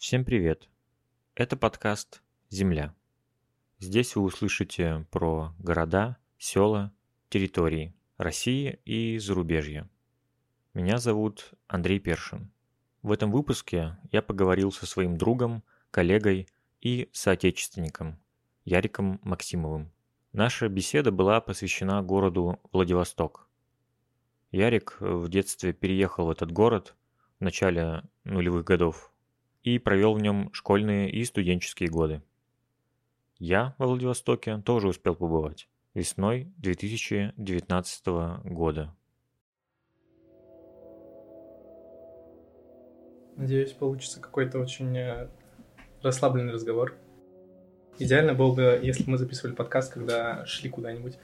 [0.00, 0.66] Всем привет!
[1.34, 2.94] Это подкаст «Земля».
[3.80, 6.90] Здесь вы услышите про города, села,
[7.28, 9.90] территории России и зарубежья.
[10.72, 12.50] Меня зовут Андрей Першин.
[13.02, 16.48] В этом выпуске я поговорил со своим другом, коллегой
[16.80, 18.18] и соотечественником
[18.64, 19.92] Яриком Максимовым.
[20.32, 23.50] Наша беседа была посвящена городу Владивосток.
[24.50, 26.96] Ярик в детстве переехал в этот город
[27.38, 29.12] в начале нулевых годов
[29.62, 32.22] и провел в нем школьные и студенческие годы.
[33.38, 38.06] Я во Владивостоке тоже успел побывать весной 2019
[38.44, 38.94] года.
[43.36, 45.28] Надеюсь, получится какой-то очень э,
[46.02, 46.94] расслабленный разговор.
[47.98, 51.18] Идеально было бы, если мы записывали подкаст, когда шли куда-нибудь.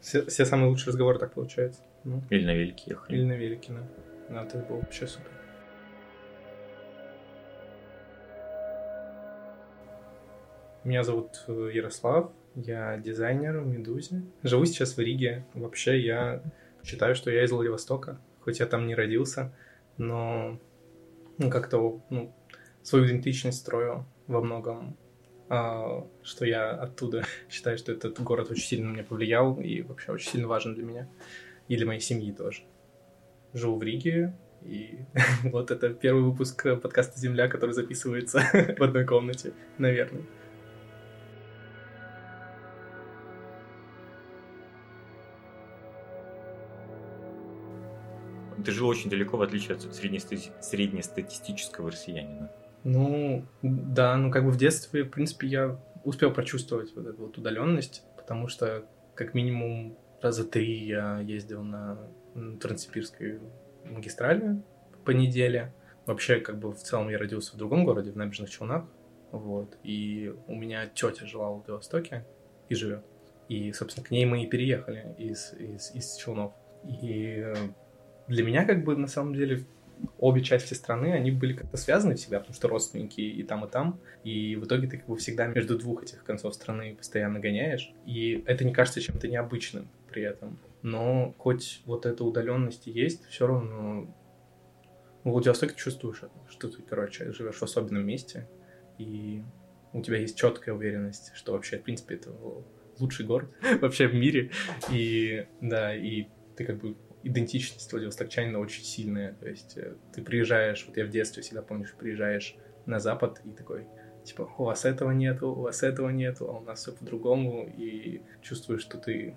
[0.00, 1.80] Все, все самые лучшие разговоры так получаются.
[2.02, 2.22] Ну.
[2.30, 3.16] Или на велике ехали.
[3.16, 3.82] Или на велике, да.
[4.28, 5.30] Ну, это было вообще супер.
[10.84, 14.22] Меня зовут э, Ярослав, я дизайнер в Медузе.
[14.42, 15.46] Живу сейчас в Риге.
[15.54, 16.42] Вообще я
[16.84, 19.56] считаю, что я из Владивостока, хоть я там не родился,
[19.96, 20.60] но
[21.38, 22.34] ну, как-то ну,
[22.82, 24.98] свою идентичность строю во многом,
[25.48, 30.12] а, что я оттуда считаю, что этот город очень сильно на меня повлиял и вообще
[30.12, 31.08] очень сильно важен для меня
[31.66, 32.64] и для моей семьи тоже.
[33.54, 34.98] Живу в Риге, и
[35.44, 38.40] вот это первый выпуск подкаста «Земля», который записывается
[38.78, 40.24] в одной комнате, наверное.
[48.64, 52.50] Ты жил очень далеко, в отличие от среднестатистического россиянина.
[52.84, 57.38] Ну, да, ну как бы в детстве, в принципе, я успел прочувствовать вот эту вот
[57.38, 61.98] удаленность, потому что как минимум раза три я ездил на
[62.60, 63.40] Транссибирской
[63.84, 64.62] магистрали
[65.04, 65.72] по неделе.
[66.06, 68.84] Вообще, как бы в целом я родился в другом городе, в Набережных Челнах,
[69.32, 72.26] вот, и у меня тетя жила в Владивостоке
[72.68, 73.04] и живет.
[73.48, 76.52] И, собственно, к ней мы и переехали из, из, из Челнов.
[76.86, 77.54] И
[78.28, 79.64] для меня как бы на самом деле
[80.18, 83.70] обе части страны, они были как-то связаны в себя, потому что родственники и там, и
[83.70, 84.00] там.
[84.22, 87.92] И в итоге ты как бы всегда между двух этих концов страны постоянно гоняешь.
[88.06, 90.58] И это не кажется чем-то необычным при этом.
[90.82, 94.14] Но хоть вот эта удаленность есть, все равно
[95.22, 98.46] в Владивостоке чувствуешь, что ты, короче, живешь в особенном месте,
[98.98, 99.42] и
[99.92, 102.30] у тебя есть четкая уверенность, что вообще, в принципе, это
[102.98, 103.48] лучший город
[103.80, 104.50] вообще в мире.
[104.92, 109.34] И да, и ты как бы идентичность владивостокчанина очень сильная.
[109.34, 113.40] То есть э, ты приезжаешь, вот я в детстве всегда помню, что приезжаешь на Запад
[113.44, 113.86] и такой,
[114.24, 118.22] типа, у вас этого нету, у вас этого нету, а у нас все по-другому, и
[118.42, 119.36] чувствуешь, что ты,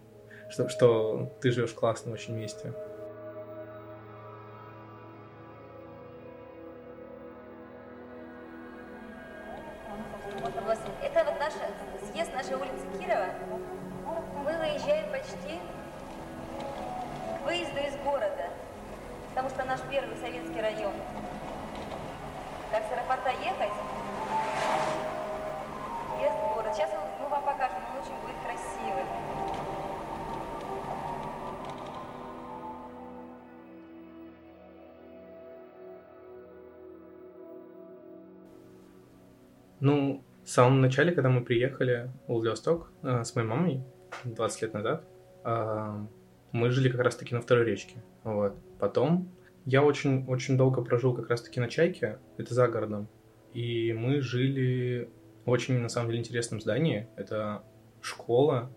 [0.50, 2.74] что, что ты живешь в классном очень месте.
[39.80, 43.84] Ну, в самом начале, когда мы приехали в Владивосток э, с моей мамой
[44.24, 45.06] 20 лет назад,
[45.44, 46.06] э,
[46.52, 48.04] мы жили как раз-таки на второй речке.
[48.24, 48.56] Вот.
[48.80, 49.30] Потом
[49.68, 53.10] я очень-очень долго прожил как раз-таки на Чайке, это за городом.
[53.54, 55.10] И мы жили
[55.44, 57.10] в очень, на самом деле, интересном здании.
[57.18, 57.64] Это
[58.00, 58.72] школа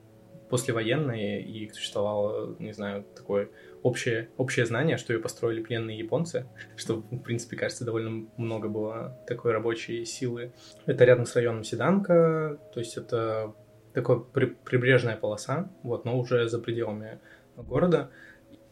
[0.48, 3.50] послевоенная, и существовало, не знаю, такое
[3.84, 9.16] общее, общее знание, что ее построили пленные японцы, что, в принципе, кажется, довольно много было
[9.28, 10.52] такой рабочей силы.
[10.86, 13.54] Это рядом с районом Седанка, то есть это
[13.92, 17.20] такая при, прибрежная полоса, вот, но уже за пределами
[17.54, 18.10] города.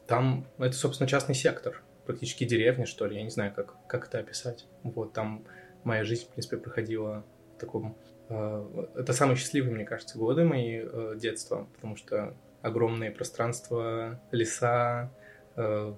[0.09, 4.19] Там это, собственно, частный сектор, практически деревня, что ли, я не знаю, как, как это
[4.19, 4.67] описать.
[4.83, 5.45] Вот, там
[5.85, 7.23] моя жизнь, в принципе, проходила
[7.55, 7.99] в таком...
[8.31, 15.13] Э, это самые счастливые, мне кажется, годы мои э, детства, потому что огромные пространства, леса,
[15.57, 15.95] э,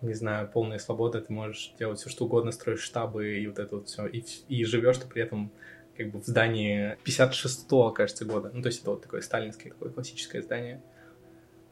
[0.00, 3.78] не знаю, полная свобода, ты можешь делать все что угодно, строишь штабы и вот это
[3.78, 5.50] вот все, и, и живешь ты при этом
[5.96, 8.52] как бы в здании 56-го, кажется, года.
[8.54, 10.80] Ну, то есть это вот такое сталинское, такое классическое здание.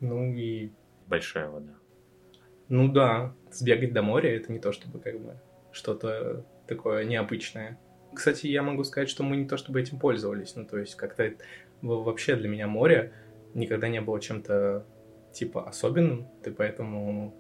[0.01, 0.73] Ну и...
[1.07, 1.75] Большая вода.
[2.69, 5.37] Ну да, сбегать до моря это не то чтобы как бы
[5.73, 7.79] что-то такое необычное.
[8.15, 10.57] Кстати, я могу сказать, что мы не то чтобы этим пользовались.
[10.57, 11.35] Ну, то есть как-то
[11.83, 13.13] вообще для меня море
[13.55, 14.87] никогда не было чем-то
[15.33, 17.35] типа особенным, и поэтому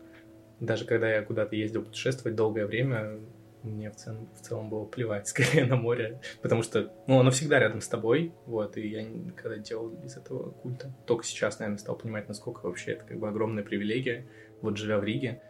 [0.60, 3.18] даже когда я куда-то ездил путешествовать долгое время,
[3.62, 7.58] мне в целом, в целом было плевать скорее на море, потому что, ну, оно всегда
[7.58, 11.96] рядом с тобой, вот, и я когда делал из этого культа, только сейчас, наверное, стал
[11.96, 14.26] понимать, насколько вообще это как бы огромная привилегия,
[14.62, 15.42] вот живя в Риге,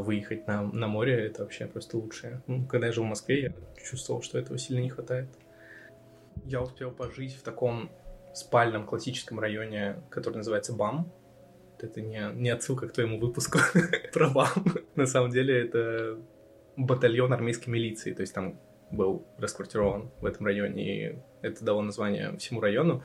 [0.00, 2.42] выехать на, на море, это вообще просто лучшее.
[2.46, 3.52] Ну, когда я жил в Москве, я
[3.82, 5.28] чувствовал, что этого сильно не хватает.
[6.44, 7.90] Я успел пожить в таком
[8.34, 11.12] спальном классическом районе, который называется БАМ.
[11.78, 13.58] Это не, не отсылка к твоему выпуску
[14.12, 14.64] про БАМ.
[14.94, 16.18] На самом деле это
[16.76, 18.58] батальон армейской милиции, то есть там
[18.90, 23.02] был расквартирован в этом районе, и это дало название всему району.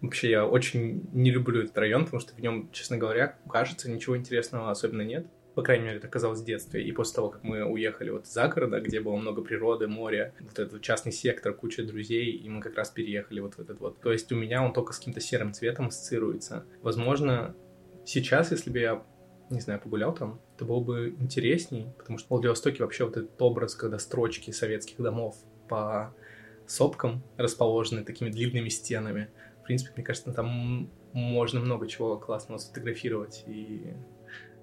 [0.00, 4.16] Вообще, я очень не люблю этот район, потому что в нем, честно говоря, кажется, ничего
[4.16, 5.26] интересного особенно нет.
[5.54, 6.84] По крайней мере, это казалось в детстве.
[6.84, 10.58] И после того, как мы уехали вот за города, где было много природы, моря, вот
[10.58, 14.00] этот частный сектор, куча друзей, и мы как раз переехали вот в этот вот.
[14.00, 16.64] То есть у меня он только с каким-то серым цветом ассоциируется.
[16.82, 17.54] Возможно,
[18.04, 19.02] сейчас, если бы я
[19.50, 23.42] не знаю, погулял там, это было бы интересней, потому что в Владивостоке вообще вот этот
[23.42, 25.36] образ, когда строчки советских домов
[25.68, 26.14] по
[26.66, 29.28] сопкам расположены такими длинными стенами.
[29.60, 33.92] В принципе, мне кажется, там можно много чего классного сфотографировать и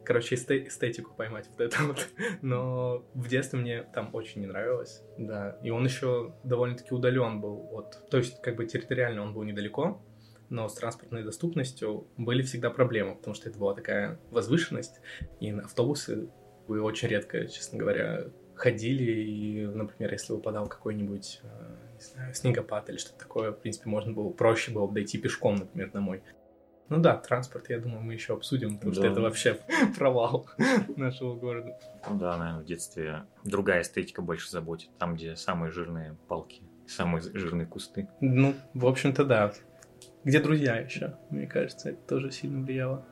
[0.07, 2.07] короче, эстетику поймать вот это вот.
[2.41, 5.57] Но в детстве мне там очень не нравилось, да.
[5.61, 8.09] И он еще довольно-таки удален был от...
[8.09, 10.01] То есть, как бы территориально он был недалеко,
[10.49, 15.01] но с транспортной доступностью были всегда проблемы, потому что это была такая возвышенность,
[15.41, 16.29] и на автобусы
[16.67, 22.89] вы очень редко, честно говоря, ходили, и, например, если выпадал какой-нибудь, э, не знаю, снегопад
[22.89, 26.23] или что-то такое, в принципе, можно было, проще было бы дойти пешком, например, домой.
[26.89, 29.01] Ну да, транспорт, я думаю, мы еще обсудим, потому да.
[29.01, 29.59] что это вообще
[29.97, 30.47] провал
[30.95, 31.77] нашего города.
[32.09, 37.21] Ну да, наверное, в детстве другая эстетика больше заботит, там, где самые жирные палки, самые
[37.21, 38.07] жирные кусты.
[38.21, 39.53] Ну, в общем-то, да.
[40.23, 43.05] Где друзья еще, мне кажется, это тоже сильно влияло.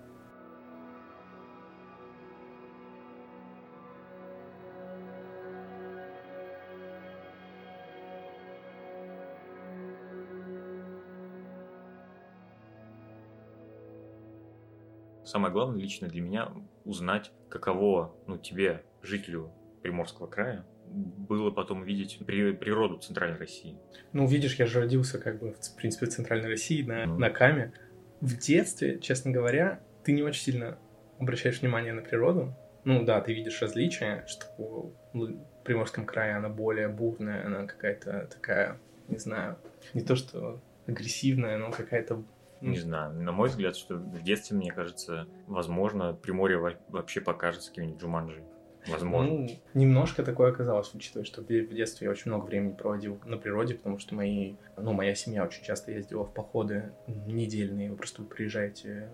[15.36, 16.50] Самое главное лично для меня
[16.86, 19.52] узнать, каково ну, тебе, жителю
[19.82, 23.78] Приморского края, было потом видеть при, природу Центральной России.
[24.14, 27.18] Ну, видишь, я же родился как бы, в принципе, в Центральной России, на, mm.
[27.18, 27.74] на Каме.
[28.22, 30.78] В детстве, честно говоря, ты не очень сильно
[31.20, 32.56] обращаешь внимание на природу.
[32.86, 35.34] Ну да, ты видишь различия, что в
[35.66, 38.80] Приморском крае она более бурная, она какая-то такая,
[39.10, 39.58] не знаю,
[39.94, 42.24] не то что агрессивная, но какая-то
[42.62, 48.02] не знаю, на мой взгляд, что в детстве, мне кажется, возможно, Приморье вообще покажется каким-нибудь
[48.02, 48.44] Джуманджи.
[48.88, 49.34] Возможно.
[49.34, 53.76] Ну, немножко такое оказалось, учитывая, что в детстве я очень много времени проводил на природе,
[53.76, 57.90] потому что мои, ну, моя семья очень часто ездила в походы недельные.
[57.90, 59.10] Вы просто приезжаете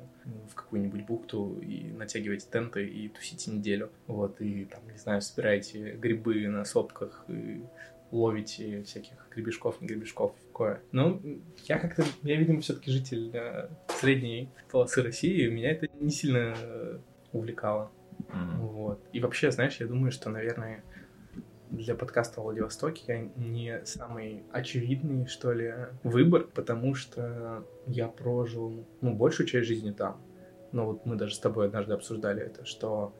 [0.49, 3.91] в какую-нибудь бухту и натягиваете тенты и тусите неделю.
[4.07, 7.63] Вот, и там, не знаю, собираете грибы на сопках и
[8.11, 10.81] ловите всяких гребешков, не гребешков, такое.
[10.91, 11.21] Ну,
[11.67, 16.99] я как-то, я, видимо, все-таки житель э, средней полосы России, меня это не сильно э,
[17.31, 17.91] увлекало.
[18.19, 18.57] Mm-hmm.
[18.57, 19.01] Вот.
[19.13, 20.83] И вообще, знаешь, я думаю, что, наверное,
[21.71, 25.73] для подкаста о Владивостоке я не самый очевидный, что ли,
[26.03, 30.21] выбор, потому что я прожил, ну, большую часть жизни там.
[30.73, 33.13] Но вот мы даже с тобой однажды обсуждали это, что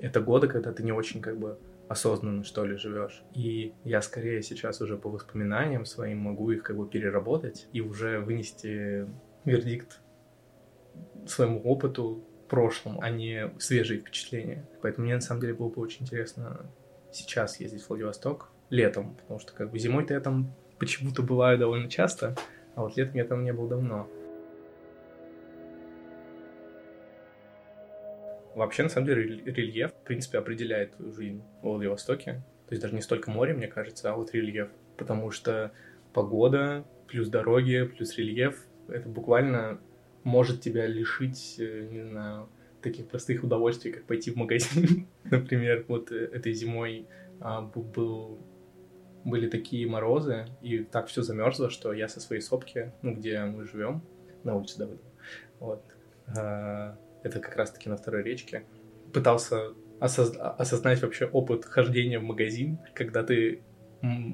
[0.00, 1.58] это годы, когда ты не очень как бы
[1.90, 3.24] осознанно, что ли, живешь.
[3.34, 8.20] И я скорее сейчас уже по воспоминаниям своим могу их как бы переработать и уже
[8.20, 9.08] вынести
[9.44, 10.00] вердикт
[11.26, 14.68] своему опыту прошлом, а не свежие впечатления.
[14.82, 16.70] Поэтому мне на самом деле было бы очень интересно
[17.10, 21.90] сейчас ездить в Владивосток летом, потому что как бы зимой-то я там почему-то бываю довольно
[21.90, 22.36] часто,
[22.76, 24.08] а вот летом я там не был давно.
[28.60, 32.42] Вообще, на самом деле, рельеф, в принципе, определяет жизнь в Владивостоке.
[32.66, 34.68] То есть даже не столько море, мне кажется, а вот рельеф.
[34.98, 35.72] Потому что
[36.12, 39.80] погода, плюс дороги, плюс рельеф, это буквально
[40.24, 42.50] может тебя лишить, э, не знаю,
[42.82, 45.08] таких простых удовольствий, как пойти в магазин.
[45.24, 47.06] Например, вот э, этой зимой
[47.40, 48.40] а, был,
[49.24, 53.64] были такие морозы, и так все замерзло, что я со своей сопки, ну, где мы
[53.64, 54.02] живем,
[54.44, 55.10] на улице Давыдова,
[55.60, 55.82] вот,
[56.36, 58.64] а, это как раз-таки на второй речке,
[59.12, 63.62] пытался осознать вообще опыт хождения в магазин, когда ты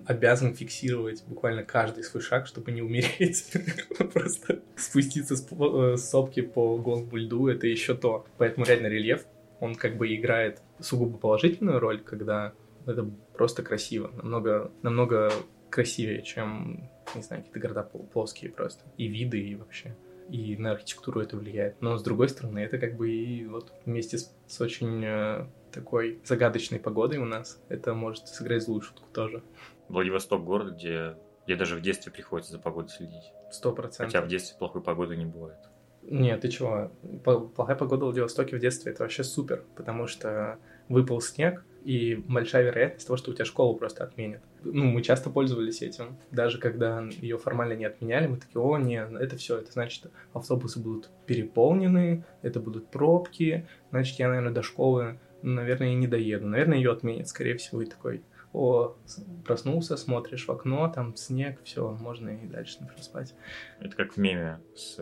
[0.07, 3.53] обязан фиксировать буквально каждый свой шаг, чтобы не умереть.
[4.13, 8.27] Просто спуститься э, с сопки по голому льду— это еще то.
[8.39, 9.27] Поэтому реально рельеф,
[9.59, 12.53] он как бы играет сугубо положительную роль, когда
[12.87, 14.13] это просто красиво.
[14.15, 15.33] Намного, намного
[15.69, 18.85] красивее, чем, не знаю, какие-то города плоские просто.
[18.97, 19.97] И виды, и вообще.
[20.29, 21.81] И на архитектуру это влияет.
[21.81, 26.21] Но с другой стороны, это как бы и вот вместе с, с очень э, такой
[26.25, 29.43] загадочной погодой у нас, это может сыграть злую шутку тоже.
[29.89, 33.33] Владивосток город, где, где даже в детстве приходится за погодой следить.
[33.51, 34.13] Сто процентов.
[34.13, 35.59] Хотя в детстве плохой погоды не бывает.
[36.03, 36.91] Нет, ты чего?
[37.25, 42.65] Плохая погода в Владивостоке в детстве это вообще супер, потому что выпал снег, и большая
[42.65, 44.43] вероятность того, что у тебя школу просто отменят.
[44.65, 46.19] Ну, мы часто пользовались этим.
[46.33, 50.81] Даже когда ее формально не отменяли, мы такие, о, нет, это все, это значит, автобусы
[50.81, 56.49] будут переполнены, это будут пробки, значит, я, наверное, до школы, наверное, не доеду.
[56.49, 58.97] Наверное, ее отменят, скорее всего, и такой, о,
[59.45, 63.33] проснулся, смотришь в окно, там снег, все, можно и дальше, например, спать.
[63.79, 64.97] Это как в меме с,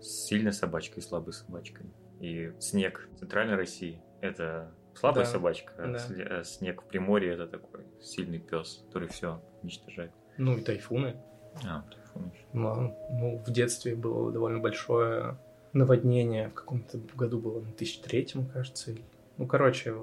[0.00, 1.86] с сильной собачкой и слабой собачкой.
[2.20, 5.30] И снег в Центральной России— это слабая да.
[5.30, 6.38] собачка, а да.
[6.38, 10.12] а снег в Приморье— это такой сильный пес, который все уничтожает.
[10.36, 11.16] Ну и тайфуны.
[11.64, 12.32] А, тайфуны.
[12.52, 15.38] Ну, ну, в детстве было довольно большое
[15.72, 18.94] наводнение, в каком-то году было, на 1003 кажется,
[19.36, 19.94] ну, короче,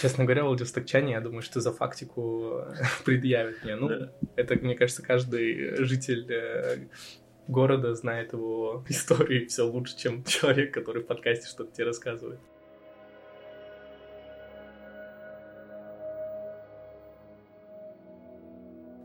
[0.00, 2.64] честно говоря, владивостокчане, я думаю, что за фактику
[3.04, 3.76] предъявят мне.
[3.76, 4.12] Ну, да.
[4.36, 6.78] это, мне кажется, каждый житель э,
[7.48, 12.40] города знает его историю все лучше, чем человек, который в подкасте что-то тебе рассказывает.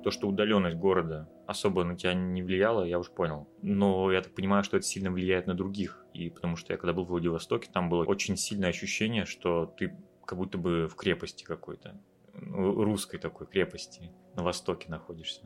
[0.04, 3.48] То, что удаленность города особо на тебя не влияла, я уже понял.
[3.62, 6.06] Но я так понимаю, что это сильно влияет на других.
[6.14, 9.96] И потому что я когда был в Владивостоке, там было очень сильное ощущение, что ты
[10.26, 12.00] как будто бы в крепости какой-то
[12.34, 15.42] ну, русской такой крепости на востоке находишься.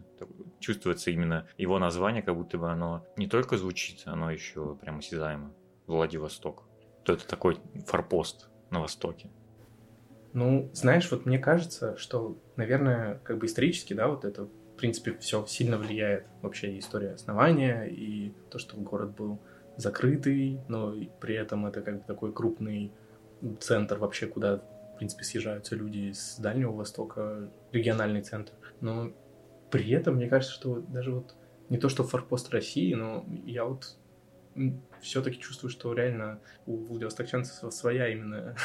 [0.59, 5.53] Чувствуется именно его название, как будто бы оно не только звучит, оно еще прямо осязаемо.
[5.85, 6.63] Владивосток.
[7.03, 9.29] То это такой форпост на востоке.
[10.33, 14.47] Ну, знаешь, вот мне кажется, что, наверное, как бы исторически, да, вот это
[14.77, 16.27] в принципе, все сильно влияет.
[16.43, 19.39] Вообще история основания и то, что город был
[19.75, 22.91] закрытый, но при этом это как бы такой крупный
[23.59, 28.53] центр вообще, куда, в принципе, съезжаются люди с Дальнего Востока, региональный центр.
[28.79, 29.11] Но
[29.71, 31.33] при этом, мне кажется, что даже вот
[31.69, 33.97] не то, что форпост России, но я вот
[35.01, 38.55] все-таки чувствую, что реально у владивостокчанцев своя именно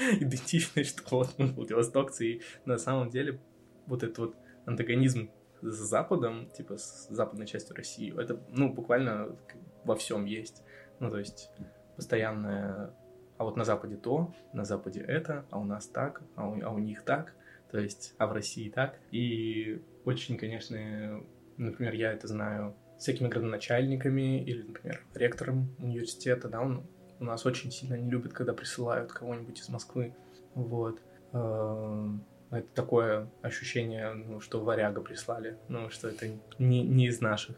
[0.20, 3.40] идентичность, что вот мы владивостокцы, и на самом деле
[3.86, 5.30] вот этот вот антагонизм
[5.62, 9.36] с Западом, типа с западной частью России, это, ну, буквально
[9.84, 10.62] во всем есть.
[11.00, 11.50] Ну, то есть
[11.96, 12.94] постоянное,
[13.36, 16.70] а вот на Западе то, на Западе это, а у нас так, а у, а
[16.70, 17.34] у них так,
[17.70, 18.98] то есть, а в России так.
[19.10, 21.22] И очень, конечно,
[21.56, 26.86] например, я это знаю всякими градоначальниками или, например, ректором университета, да, он
[27.20, 30.14] у нас очень сильно не любит, когда присылают кого-нибудь из Москвы,
[30.54, 31.00] вот.
[31.32, 37.56] Эм, это такое ощущение, ну, что варяга прислали, ну, что это не, не из наших.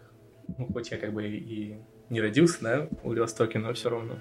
[0.58, 4.18] Ну, хоть я как бы и не родился, да, в Владивостоке, но все равно.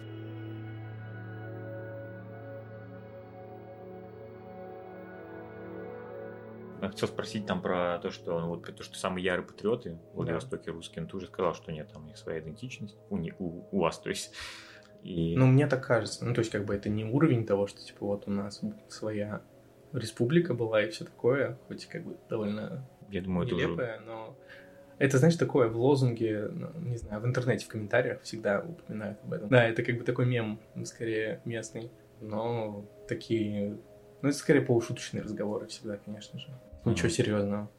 [6.81, 10.15] Я хотел спросить там про то, что ну, вот то, что самые ярые патриоты в
[10.15, 10.71] Владивостоке да.
[10.71, 13.67] русские, но ты уже сказал, что нет, там у них своя идентичность, у, не, у,
[13.71, 14.33] у вас, то есть.
[15.03, 15.35] И...
[15.35, 16.25] Ну, мне так кажется.
[16.25, 19.41] Ну, то есть, как бы это не уровень того, что, типа, вот у нас своя
[19.93, 24.05] республика была и все такое, хоть как бы довольно Я думаю, нелепое, это уже...
[24.05, 24.37] но
[25.01, 29.33] это, знаешь, такое в лозунге, ну, не знаю, в интернете, в комментариях всегда упоминают об
[29.33, 29.49] этом.
[29.49, 33.77] Да, это как бы такой мем, скорее, местный, но такие...
[34.21, 36.47] Ну, это скорее полушуточные разговоры всегда, конечно же.
[36.85, 37.11] Ничего mm-hmm.
[37.11, 37.71] серьезного.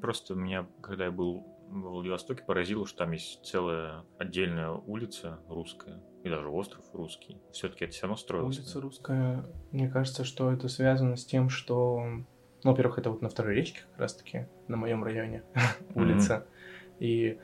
[0.00, 6.02] Просто меня, когда я был в Владивостоке, поразило, что там есть целая отдельная улица русская,
[6.24, 7.40] и даже остров русский.
[7.52, 8.58] Все-таки это все равно строилось.
[8.58, 12.02] Улица русская, мне кажется, что это связано с тем, что,
[12.64, 15.44] ну, во-первых, это вот на второй речке как раз-таки, на моем районе
[15.94, 16.46] улица.
[16.98, 17.38] И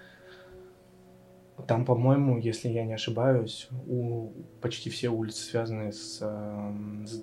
[1.67, 6.19] там, по-моему, если я не ошибаюсь, у почти все улицы связаны с,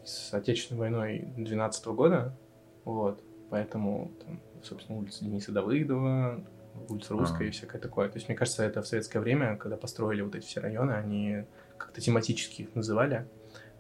[0.06, 2.38] с Отечественной войной 12 года.
[2.84, 3.24] Вот.
[3.52, 6.44] Поэтому, там, собственно, улица Дениса Давыдова,
[6.90, 7.48] улица Русская а.
[7.48, 8.10] и всякое такое.
[8.10, 11.46] То есть, мне кажется, это в советское время, когда построили вот эти все районы, они
[11.78, 13.28] как-то тематически их называли.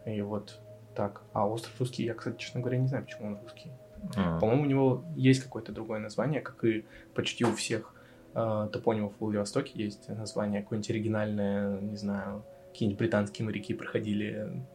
[0.06, 0.60] И вот
[0.96, 1.24] так.
[1.34, 3.72] А остров русский, я, кстати, честно говоря, не знаю, почему он русский.
[4.16, 4.40] А.
[4.40, 7.94] По-моему, у него есть какое-то другое название, как и почти у всех
[8.34, 14.66] э, топонимов в Владивостоке есть название какое-нибудь оригинальное, не знаю, какие-нибудь британские моряки проходили,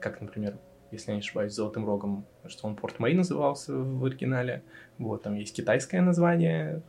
[0.00, 0.58] как, например,
[0.90, 4.62] если я не ошибаюсь, Золотым Рогом, что он Порт Мэй назывался в оригинале.
[4.98, 6.82] Вот, там есть китайское название,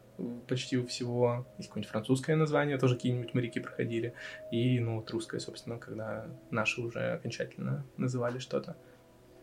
[0.47, 1.45] почти у всего.
[1.57, 4.13] Есть какое-нибудь французское название, тоже какие-нибудь моряки проходили.
[4.51, 8.77] И, ну, вот русское, собственно, когда наши уже окончательно называли что-то.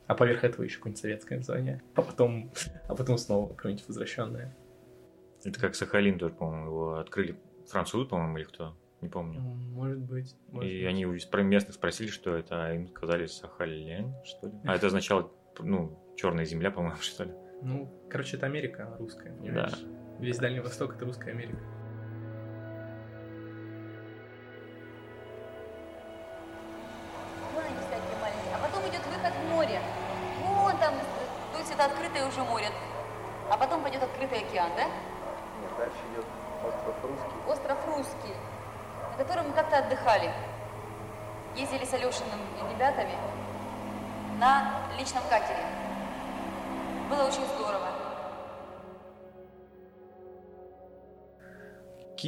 [0.07, 1.83] А поверх этого еще какое-нибудь советское название.
[1.95, 2.50] А потом,
[2.89, 4.57] а потом снова какое-нибудь возвращенное.
[5.45, 7.37] Это как Сахалин тоже, по-моему, его открыли
[7.67, 8.77] французы, по-моему, или кто?
[9.00, 9.41] не помню.
[9.41, 10.37] Может быть.
[10.49, 10.87] Может и быть.
[10.87, 11.12] они у
[11.43, 14.53] местных спросили, что это, а им сказали Сахалин, что ли?
[14.65, 17.33] А это означало, ну, черная земля, по-моему, что ли?
[17.62, 19.71] Ну, короче, это Америка русская, Да.
[20.21, 21.57] Весь Дальний Восток— это русская Америка.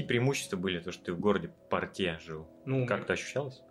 [0.02, 2.49] Какие преимущества были, то, что ты в городе Порте жил?
[2.66, 3.62] Ну, Как это ощущалось?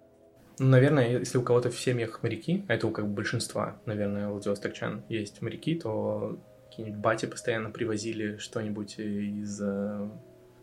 [0.60, 4.30] Ну, наверное, если у кого-то в семьях моряки, а это у как бы большинства, наверное,
[4.30, 10.10] владивостокчан есть моряки, то какие-нибудь бати постоянно привозили что-нибудь из э,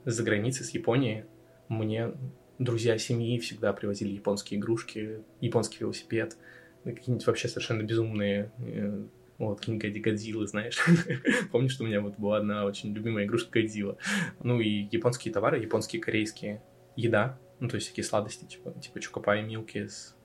[0.06, 1.26] за границы, с Японии.
[1.68, 2.12] Мне
[2.58, 6.38] друзья семьи всегда привозили японские игрушки, японский велосипед,
[6.82, 9.04] какие-нибудь вообще совершенно безумные э,
[9.38, 10.78] вот, какие-нибудь Годзиллы, знаешь.
[11.52, 13.96] Помню, что у меня вот была одна очень любимая игрушка Годзилла.
[14.42, 16.62] Ну и японские товары, японские, корейские,
[16.96, 20.16] еда, ну то есть всякие сладости, типа, типа чокопай, милкис.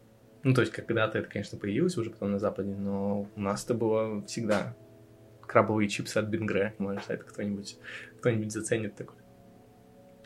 [0.43, 3.75] Ну то есть когда-то это, конечно, появилось уже потом на Западе, но у нас это
[3.75, 4.75] было всегда
[5.41, 7.77] крабовые чипсы от Бингре, может, это кто-нибудь
[8.19, 9.17] кто-нибудь заценит такой.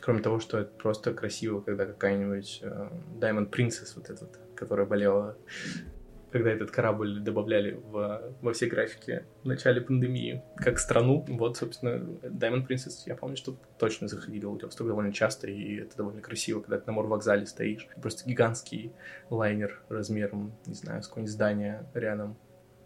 [0.00, 2.88] Кроме того, что это просто красиво, когда какая-нибудь э,
[3.20, 5.36] Diamond Princess, вот эта, вот, которая болела,
[6.30, 11.24] когда этот корабль добавляли в, во все графики в начале пандемии, как страну.
[11.28, 15.96] Вот, собственно, Diamond Princess, я помню, что точно заходили в Владивосток довольно часто, и это
[15.96, 17.88] довольно красиво, когда ты на морвокзале стоишь.
[18.00, 18.92] Просто гигантский
[19.30, 22.36] лайнер размером, не знаю, с какое-нибудь здание рядом,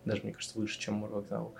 [0.04, 1.54] даже, мне кажется, выше, чем морвокзал.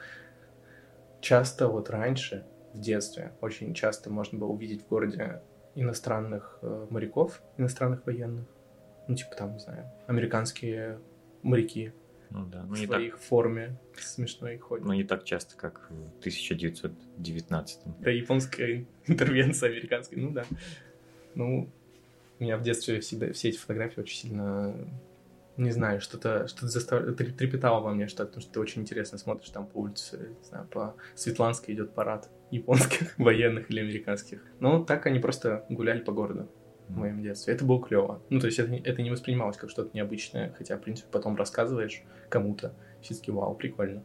[1.20, 5.42] Часто вот раньше, в детстве, очень часто можно было увидеть в городе
[5.74, 8.46] иностранных э, моряков, иностранных военных.
[9.08, 10.98] Ну, типа там, не знаю, американские
[11.42, 11.92] моряки
[12.30, 14.86] Ну да, ну в не, так, своих форме смешной ходят.
[14.86, 20.44] ну не так часто, как в 1919 Это японская интервенция американская, ну да.
[21.34, 21.70] Ну,
[22.38, 24.74] меня в детстве всегда все эти фотографии очень сильно,
[25.56, 27.14] не знаю, что-то что застав...
[27.16, 30.66] трепетало во мне, что потому что ты очень интересно смотришь там по улице, не знаю,
[30.66, 34.44] по Светланской идет парад японских военных или американских.
[34.60, 36.50] Но так они просто гуляли по городу
[36.92, 37.54] в моем детстве.
[37.54, 38.22] Это было клево.
[38.30, 42.02] Ну, то есть это, это не воспринималось как что-то необычное, хотя, в принципе, потом рассказываешь
[42.28, 44.04] кому-то, все-таки, вау, прикольно.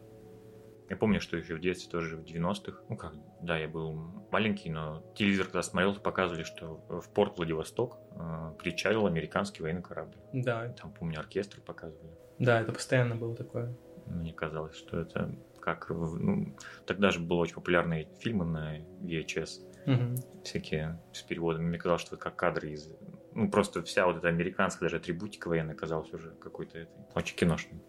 [0.90, 3.94] Я помню, что еще в детстве тоже в 90-х, ну как, да, я был
[4.32, 9.82] маленький, но телевизор когда смотрел, то показывали, что в порт Владивосток э, причалил американский военный
[9.82, 10.16] корабль.
[10.32, 12.10] Да, Там, помню, оркестр показывали.
[12.40, 13.76] да, это постоянно было такое.
[14.06, 15.90] Мне казалось, что это как...
[15.90, 20.18] Ну, тогда же были очень популярные фильмы на VHS, Мгм.
[20.44, 21.66] всякие с переводами.
[21.66, 22.90] Мне казалось, что это как кадры из...
[23.34, 27.80] Ну, просто вся вот эта американская даже атрибутика военная казалась уже какой-то этой, очень киношной.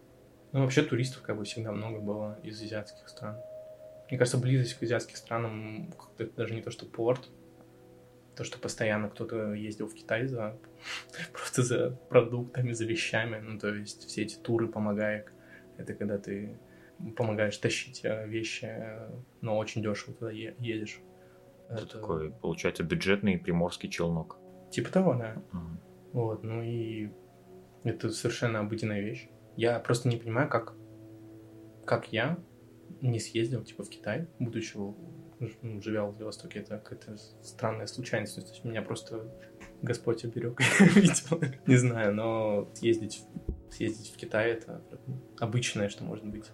[0.52, 3.36] Ну, вообще туристов как бы всегда много было из азиатских стран.
[4.08, 7.28] Мне кажется, близость к азиатским странам как-то это даже не то, что порт,
[8.36, 10.56] то, что постоянно кто-то ездил в Китай за
[11.32, 13.40] просто за продуктами, за вещами.
[13.40, 15.32] Ну, то есть все эти туры помогаек.
[15.76, 16.56] Это когда ты
[17.16, 21.00] помогаешь тащить э, вещи, э, но очень дешево туда е- едешь.
[21.70, 24.38] Это такой, получается, бюджетный приморский челнок.
[24.70, 25.42] Типа того, да.
[25.52, 25.80] Мгм.
[26.12, 27.10] Вот, ну и
[27.84, 29.28] это совершенно обыденная вещь.
[29.56, 30.74] Я просто не понимаю, как,
[31.84, 32.38] как я
[33.00, 36.60] не съездил, типа, в Китай, будучи, ну, живя в Владивостоке.
[36.60, 38.34] Это какая-то странная случайность.
[38.36, 39.30] То есть меня просто
[39.82, 40.60] Господь оберег,
[40.94, 41.54] видимо.
[41.66, 43.24] Не знаю, но съездить,
[43.70, 44.82] съездить в Китай— это
[45.38, 46.46] обычное, что может быть.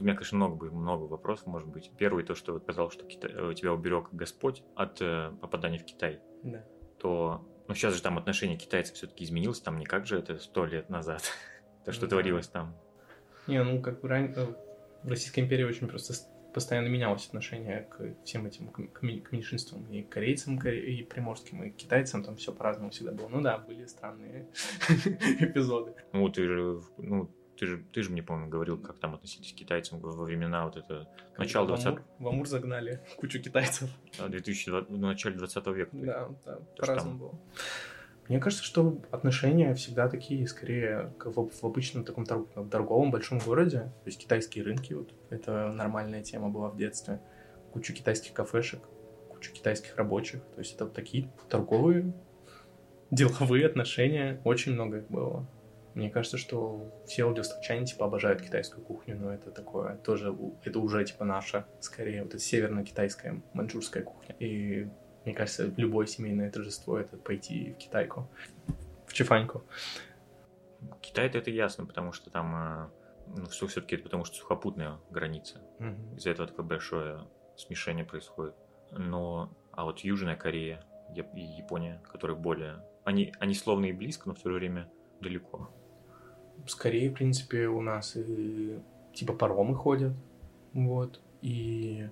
[0.00, 1.90] У меня, конечно, много, много вопросов, может быть.
[1.98, 5.84] Первый, то, что вот сказал, что Китай- э, тебя уберег Господь от э, попадания в
[5.84, 6.64] Китай, Да.
[6.98, 7.46] то...
[7.68, 10.90] Ну, сейчас же там отношение китайцев все-таки изменилось, там не как же это сто лет
[10.90, 11.22] назад,
[11.84, 12.16] то, что Ну да.
[12.16, 12.74] творилось там.
[13.46, 14.46] Не, ну, как бы ран- э,
[15.04, 16.14] в Российской империи очень просто
[16.52, 21.04] постоянно менялось отношение к всем этим, к, к ми- к меньшинствам, и корейцам, коре- и
[21.04, 23.28] приморским, и китайцам, там все по-разному всегда было.
[23.28, 24.48] Ну да, были странные
[25.40, 25.94] эпизоды.
[26.12, 29.54] Ну, ты же, ну, ты же, ты же мне, по-моему, говорил, как там относились к
[29.54, 33.90] китайцам во времена вот это, начало в 20 Амур, в Амур загнали кучу китайцев.
[34.16, 35.90] 2020, в начале 20 века.
[35.92, 37.18] Да, да, по-разному там?
[37.18, 37.38] было.
[38.28, 43.10] Мне кажется, что отношения всегда такие, скорее, как в, в обычном таком тор- в торговом
[43.10, 43.80] большом городе.
[43.80, 47.20] То есть китайские рынки, вот, это нормальная тема была в детстве.
[47.74, 48.80] Куча китайских кафешек,
[49.28, 50.40] куча китайских рабочих.
[50.54, 52.14] То есть это вот такие торговые,
[53.10, 54.40] деловые отношения.
[54.44, 55.46] Очень много их было.
[55.94, 61.04] Мне кажется, что все владивостокчане, типа, обожают китайскую кухню, но это такое тоже, это уже,
[61.04, 64.36] типа, наша, скорее, вот это северно-китайская, маньчжурская кухня.
[64.38, 64.88] И
[65.24, 68.28] мне кажется, любое семейное торжество— это пойти в китайку,
[69.06, 69.64] в чифаньку.
[71.00, 72.88] Китай это ясно, потому что там э,
[73.36, 75.60] ну, все все-таки потому что сухопутная граница.
[75.78, 76.16] Мгм.
[76.16, 77.26] Из-за этого такое большое
[77.56, 78.54] смешение происходит.
[78.92, 82.84] Но, а вот Южная Корея и Япония, которые более...
[83.04, 85.70] Они, они словно и близко, но в то же время далеко.
[86.66, 88.78] Скорее, в принципе, у нас и
[89.14, 90.12] типа паромы ходят,
[90.72, 92.08] вот, и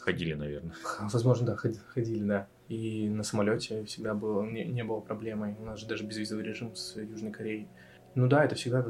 [0.00, 0.74] Ходили, наверное.
[1.00, 2.46] Возможно, да, ход- ходили, да.
[2.68, 5.56] И на самолете всегда было, не, не было проблемой.
[5.58, 7.68] У нас же даже безвизовый режим с Южной Кореей.
[8.14, 8.84] Ну да, это всегда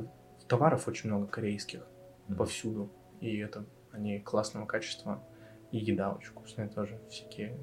[0.49, 1.87] товаров очень много корейских
[2.27, 2.37] Мгм.
[2.39, 2.91] повсюду.
[3.21, 5.23] И это они классного качества.
[5.71, 7.01] И еда очень вкусная тоже.
[7.09, 7.57] Всякие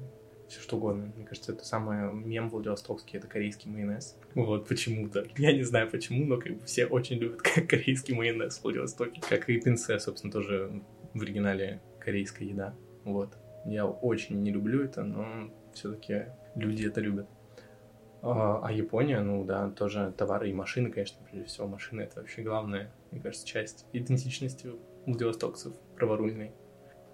[0.60, 1.12] что угодно.
[1.16, 4.16] Мне кажется, это самый мем Владивостокский, это корейский майонез.
[4.34, 5.26] Вот почему-то.
[5.36, 9.20] Я не знаю почему, но как бы все очень любят корейский майонез в Владивостоке.
[9.28, 10.82] Как и пинце, собственно, тоже
[11.14, 12.74] в оригинале корейская еда.
[13.04, 13.36] Вот.
[13.64, 17.28] Я очень не люблю это, но все-таки люди это любят.
[18.22, 21.66] А а Япония, ну да, тоже товары и машины, конечно, прежде всего.
[21.66, 24.70] Машины— это вообще главная, мне кажется, часть идентичности
[25.06, 26.52] владивостокцев праворульной.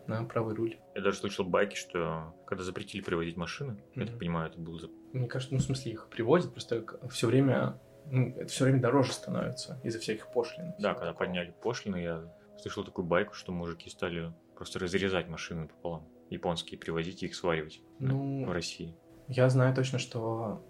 [0.09, 0.77] На правый руль.
[0.95, 4.89] Я даже слышал байки, что когда запретили привозить машины, я так понимаю, это было за-
[5.13, 9.13] Мне кажется, ну, в смысле, их привозят, просто все время, ну, это все время дороже
[9.13, 10.73] становится из-за всяких пошлин.
[10.79, 11.27] Да, когда такого.
[11.27, 16.09] подняли пошлины, я слышал такую байку, что мужики стали просто разрезать машины пополам.
[16.31, 18.95] Японские, привозить и их сваривать Ну, в России.
[19.29, 20.63] Я знаю точно, что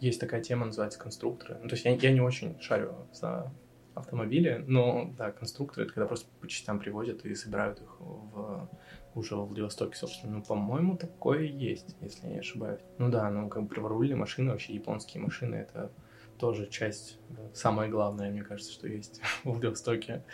[0.00, 1.58] есть такая тема, называется конструкторы.
[1.62, 3.52] Ну, то есть я, я не очень шарю за
[3.96, 8.68] автомобили, но да, конструкторы это когда просто по частям привозят и собирают их в
[9.14, 10.36] уже во Владивостоке, собственно.
[10.36, 12.82] Ну, по-моему, такое есть, если я не ошибаюсь.
[12.98, 15.90] Ну да, ну как бы праворульные машины, вообще японские машины, это
[16.38, 17.18] тоже часть,
[17.54, 20.24] самое главное, мне кажется, что есть в Владивостоке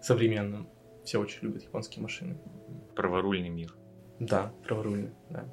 [0.00, 0.68] современном.
[1.04, 2.36] Все очень любят японские машины.
[2.96, 3.74] Праворульный мир.
[4.18, 5.44] Да, праворульный, да.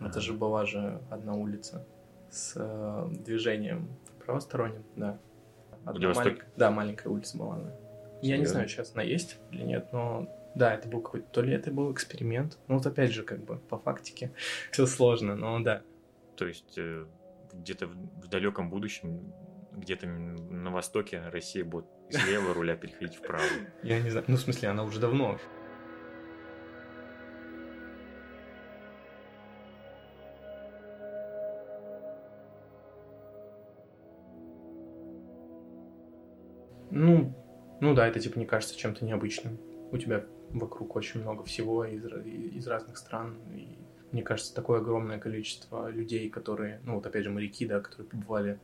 [0.00, 0.20] Это Ага.
[0.20, 1.86] же была же одна улица
[2.30, 3.88] с э, движением
[4.24, 5.18] правосторонним, да.
[5.88, 7.72] Одна маленькая- да, маленькая улица была она.
[8.22, 11.52] Я не знаю, сейчас она есть или нет, но да, это был какой-то, то ли
[11.52, 12.58] это был эксперимент.
[12.66, 14.32] Ну вот опять же, как бы, по фактике
[14.72, 15.82] все сложно, но да.
[16.36, 17.06] То есть э,
[17.52, 19.32] где-то в, далеком будущем,
[19.72, 23.44] где-то на востоке Россия будет левого руля переходить вправо.
[23.82, 25.38] Я не знаю, ну в смысле, она уже давно.
[36.98, 37.32] Ну,
[37.80, 39.58] ну да, это типа не кажется чем-то необычным.
[39.92, 43.38] У тебя вокруг очень много всего из, из разных стран.
[43.54, 43.78] И
[44.10, 48.60] мне кажется, такое огромное количество людей, которые, ну вот опять же моряки, да, которые побывали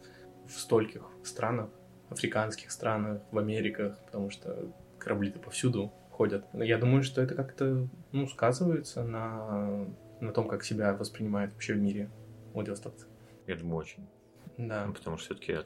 [0.46, 1.70] в стольких странах,
[2.10, 6.44] африканских странах, в Америках, потому что корабли-то повсюду ходят.
[6.52, 9.86] Я думаю, что это как-то, ну, сказывается на,
[10.20, 12.10] на том, как себя воспринимают вообще в мире
[12.52, 13.06] владивостокцы.
[13.46, 14.08] Я думаю, очень.
[14.56, 14.86] Да.
[14.86, 15.56] Ну, потому что все-таки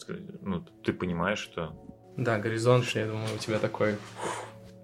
[0.41, 1.75] ну, ты понимаешь, что
[2.19, 3.97] Да, горизонт, я думаю, у тебя такой,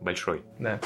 [0.00, 0.44] большой.
[0.60, 0.78] да.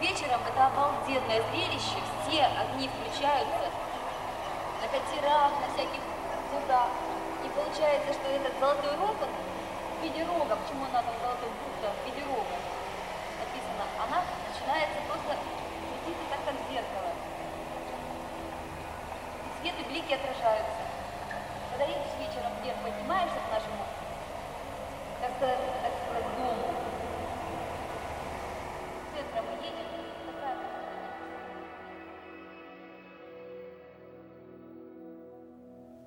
[0.00, 3.70] Вечером это обалденное зрелище, все огни включаются
[4.82, 6.02] на катерах, на всяких
[6.50, 6.90] судах.
[7.46, 11.94] И получается, что этот золотой рог, он в виде рога, почему он назван золотой будто
[11.94, 12.58] в виде рога,
[13.38, 17.29] написано, она начинается просто светиться так, как зеркало.
[19.60, 20.80] Свет и блики отражаются.
[21.70, 23.84] Когда едешь вечером вверх, поднимаешься к нашему,
[25.20, 26.74] так сказать, так сказать, дому,
[29.14, 29.92] центром и едешь,
[30.26, 30.56] такая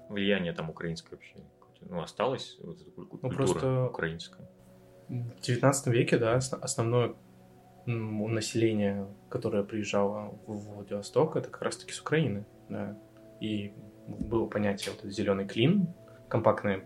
[0.09, 1.35] Влияние там украинское вообще.
[1.81, 4.47] Ну, осталось вот эта куль- культура просто- украинская.
[5.09, 7.15] В 19 веке, да, ос- основное
[7.85, 12.97] население, которое приезжало в Владивосток, это как раз-таки с Украины, да.
[13.43, 13.73] И
[14.07, 15.87] было понятие вот зеленый клин,
[16.29, 16.85] компактное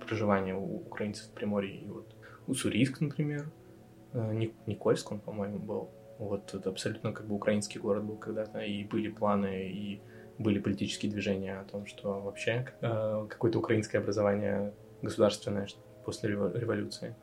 [0.00, 2.14] проживание у украинцев в Приморье, и вот
[2.46, 3.50] Уссурийск, например,
[4.12, 5.90] э, Ник- Никольск, он, по-моему, был.
[6.18, 10.00] Вот это абсолютно как бы украинский город был когда-то, и были планы, и
[10.38, 15.66] были политические движения о том, что вообще э, какое-то украинское образование государственное
[16.04, 17.16] после рево- революции.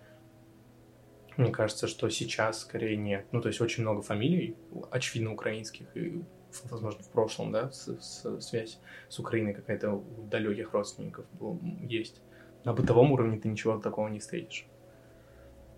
[1.38, 3.26] Мне кажется, что сейчас скорее нет.
[3.32, 4.58] Ну, то есть очень много фамилий,
[4.92, 6.22] очевидно, украинских, и,
[6.70, 12.22] возможно, в прошлом, да, с- с- связь с Украиной какая-то у далеких родственников был- есть.
[12.64, 14.66] На бытовом уровне ты ничего такого не встретишь.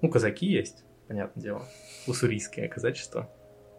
[0.02, 1.66] Ну, казаки есть, понятное дело.
[2.08, 3.30] Уссурийское казачество.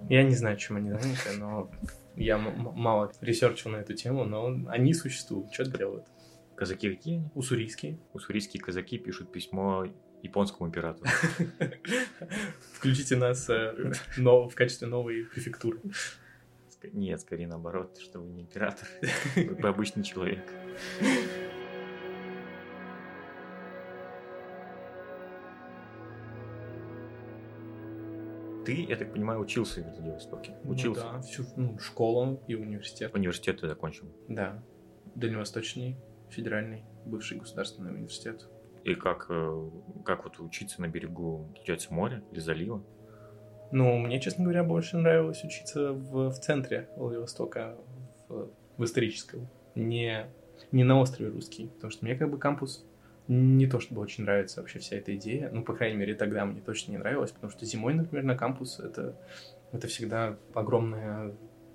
[0.08, 1.70] Я не знаю, чем они заняты, но
[2.16, 5.52] Я мало research ил на эту тему, но они существуют.
[5.52, 6.06] Что делают?
[6.54, 7.28] Казаки какие они?
[7.34, 7.98] Уссурийские.
[8.14, 9.84] Уссурийские казаки пишут письмо
[10.22, 11.06] японскому императору.
[12.72, 15.80] Включите нас э, в качестве новой префектуры.
[16.92, 18.88] Нет, скорее наоборот, что вы не император,
[19.36, 20.44] вы обычный человек.
[28.66, 30.56] Ты, я так понимаю, учился в Владивостоке?
[30.64, 31.04] Ну учился?
[31.04, 33.14] Ну, да, всю ну, школу и университет.
[33.14, 34.06] Университет ты закончил?
[34.26, 34.60] Да.
[35.14, 35.96] Дальневосточный
[36.30, 38.48] федеральный бывший государственный университет.
[38.82, 39.70] И как, э,
[40.04, 42.84] как вот учиться на берегу, получается, моря или залива?
[43.70, 47.76] Ну, мне, честно говоря, больше нравилось учиться в, в центре Владивостока,
[48.28, 50.26] в, в историческом, не,
[50.72, 52.84] не на острове Русский, потому что мне как бы кампус
[53.28, 56.60] не то чтобы очень нравится вообще вся эта идея, ну, по крайней мере, тогда мне
[56.60, 59.16] точно не нравилось, потому что зимой, например, на кампус это,
[59.72, 61.34] это всегда огромная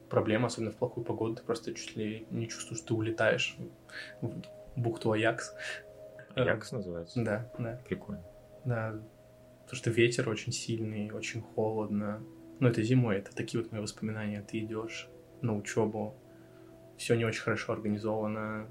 [0.09, 3.57] проблема, особенно в плохую погоду, ты просто чуть ли не чувствуешь, что ты улетаешь
[4.21, 4.31] в
[4.75, 5.53] бухту Аякс.
[6.35, 7.21] Аякс называется?
[7.21, 7.81] Да, да.
[7.85, 8.23] Прикольно.
[8.63, 8.95] Да,
[9.71, 12.21] потому что ветер очень сильный, очень холодно.
[12.59, 14.41] Но это зимой, это такие вот мои воспоминания.
[14.41, 15.07] Ты идешь
[15.41, 16.13] на учебу,
[16.97, 18.67] все не очень хорошо организовано.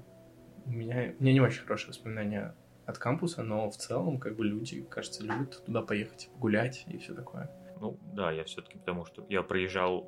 [0.67, 4.45] У меня, у меня не очень хорошие воспоминания от кампуса, но в целом, как бы
[4.45, 7.49] люди, кажется, любят туда поехать, гулять и все такое.
[7.79, 10.07] Ну да, я все-таки потому что я проезжал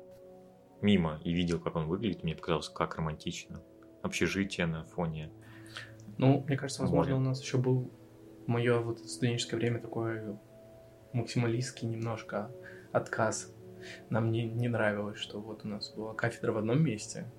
[0.80, 3.60] мимо и видел, как он выглядит, мне показалось, как романтично.
[4.02, 5.32] Общежитие на фоне.
[6.18, 7.90] Ну, мне кажется, возможно, у нас еще был
[8.46, 10.38] мое вот студенческое время такое
[11.14, 12.50] максималистский немножко
[12.92, 13.54] отказ.
[14.10, 17.30] Нам не, не нравилось, что вот у нас была кафедра в одном месте,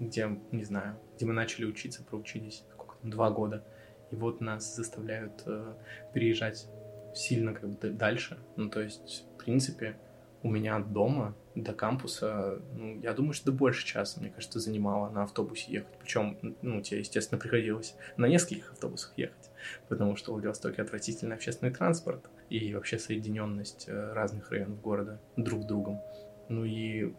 [0.00, 3.64] где, не знаю, где мы начали учиться, проучились сколько там, два года,
[4.10, 5.74] и вот нас заставляют э,
[6.12, 6.68] переезжать
[7.14, 8.38] сильно как бы дальше.
[8.56, 9.96] Ну, то есть, в принципе,
[10.42, 15.08] у меня от дома до кампуса, ну, я думаю, что больше часа, мне кажется, занимало
[15.08, 15.96] на автобусе ехать.
[16.00, 19.50] Причем, ну, тебе, естественно, приходилось на нескольких автобусах ехать,
[19.88, 25.62] потому что в Владивостоке отвратительный общественный транспорт и вообще соединенность э, разных районов города друг
[25.62, 26.00] с другом.
[26.48, 27.14] Ну и,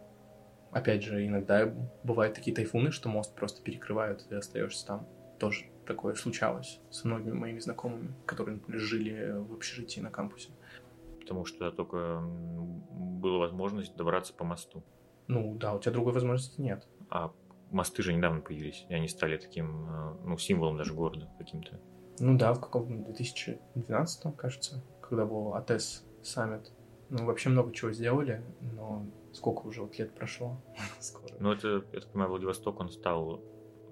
[0.70, 1.72] опять же, иногда
[2.02, 5.08] бывают такие тайфуны, что мост просто перекрывают, и ты остаешься там.
[5.38, 10.50] Тоже такое случалось со многими моими знакомыми, которые жили в общежитии на кампусе
[11.26, 14.84] потому что только была возможность добраться по мосту.
[15.26, 16.86] Ну да, у тебя другой возможности нет.
[17.10, 17.32] А
[17.72, 21.80] мосты же недавно появились, и они стали таким, э, ну, символом даже города каким-то.
[22.20, 26.72] Ну да, в каком 2012, кажется, когда был АТЭС саммит.
[27.08, 30.60] Ну, вообще много чего сделали, но сколько уже вот лет прошло?
[31.00, 31.32] Скоро.
[31.38, 33.40] Ну, это, я так понимаю, Владивосток, он стал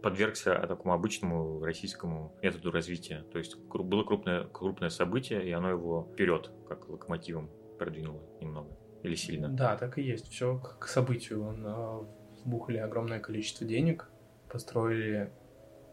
[0.03, 3.25] подвергся такому обычному российскому методу развития.
[3.33, 7.49] То есть было крупное, крупное событие, и оно его вперед, как локомотивом,
[7.79, 8.69] продвинуло немного
[9.03, 9.49] или сильно.
[9.49, 10.29] Да, так и есть.
[10.29, 11.47] Все к событию.
[11.47, 12.05] Он, э,
[12.45, 14.11] вбухали огромное количество денег,
[14.51, 15.33] построили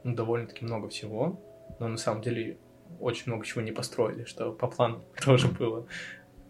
[0.04, 1.40] ну, довольно-таки много всего,
[1.80, 2.58] но на самом деле
[3.00, 5.88] очень много чего не построили, что по плану тоже было.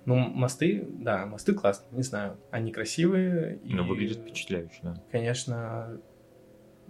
[0.05, 2.37] Ну, мосты, да, мосты классные, не знаю.
[2.49, 3.59] Они красивые.
[3.63, 4.95] Но и, выглядят впечатляюще, да.
[5.11, 6.01] Конечно,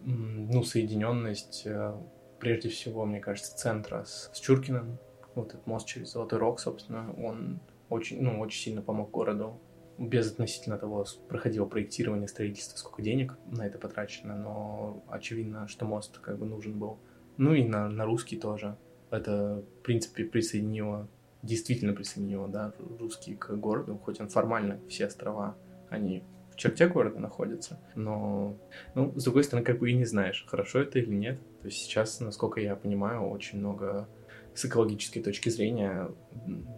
[0.04, 1.94] ну, соединенность, э,
[2.40, 4.98] прежде всего, мне кажется, центра с, с Чуркиным.
[5.36, 7.60] Вот этот мост через Золотой Рог, собственно, он
[7.90, 9.60] очень, ну, очень сильно помог городу.
[9.98, 16.18] Без относительно того, проходило проектирование, строительство, сколько денег на это потрачено, но очевидно, что мост
[16.20, 17.00] как бы нужен был.
[17.38, 18.78] Ну и на, на русский тоже.
[19.12, 21.08] Это, в принципе, присоединило,
[21.44, 25.56] действительно присоединило, да, русский к городу, хоть он формально все острова,
[25.90, 26.24] они
[26.62, 27.80] черте города находится.
[27.96, 28.56] Но,
[28.94, 31.40] ну, с другой стороны, как бы и не знаешь, хорошо это или нет.
[31.62, 34.08] То есть сейчас, насколько я понимаю, очень много
[34.54, 36.10] с экологической точки зрения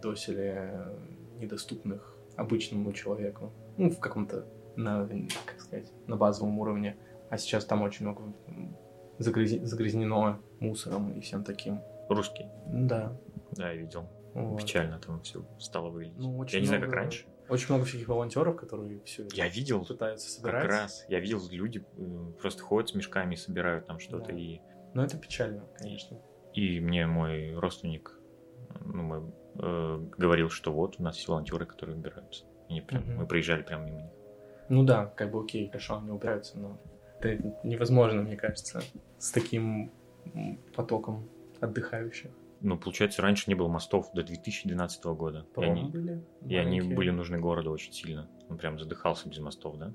[0.02, 0.86] доселе
[1.38, 3.52] недоступных обычному человеку.
[3.76, 5.06] Ну, в каком-то, на,
[5.44, 6.96] как сказать, на базовом уровне.
[7.28, 8.22] А сейчас там очень много
[9.18, 11.80] загрязнено мусором и всем таким.
[12.08, 12.46] Русский?
[12.66, 13.16] Да.
[13.52, 14.08] Да, я видел.
[14.34, 14.60] Вот.
[14.60, 16.18] Печально там все стало выглядеть.
[16.18, 17.26] Ну, я не знаю, как раньше.
[17.48, 20.62] Очень много всяких волонтеров, которые все я видел, пытаются собирать.
[20.62, 21.04] Как раз.
[21.08, 24.32] Я видел, люди э, просто ходят с мешками, собирают там что-то.
[24.32, 24.38] Да.
[24.38, 24.60] И...
[24.94, 26.18] Ну, это печально, конечно.
[26.54, 28.18] И мне мой родственник
[28.80, 32.46] ну, мы, э, говорил, что вот у нас все волонтеры, которые убираются.
[32.70, 33.12] И прям, угу.
[33.12, 34.12] Мы проезжали прямо мимо них.
[34.68, 36.80] Ну да, как бы окей, хорошо, они убираются, но
[37.20, 38.82] это невозможно, мне кажется,
[39.18, 39.92] с таким
[40.74, 41.28] потоком
[41.64, 42.30] отдыхающих.
[42.60, 45.46] Ну, получается, раньше не было мостов до 2012 года.
[45.56, 48.28] И они, были и они были нужны городу очень сильно.
[48.48, 49.92] Он прям задыхался без мостов, да?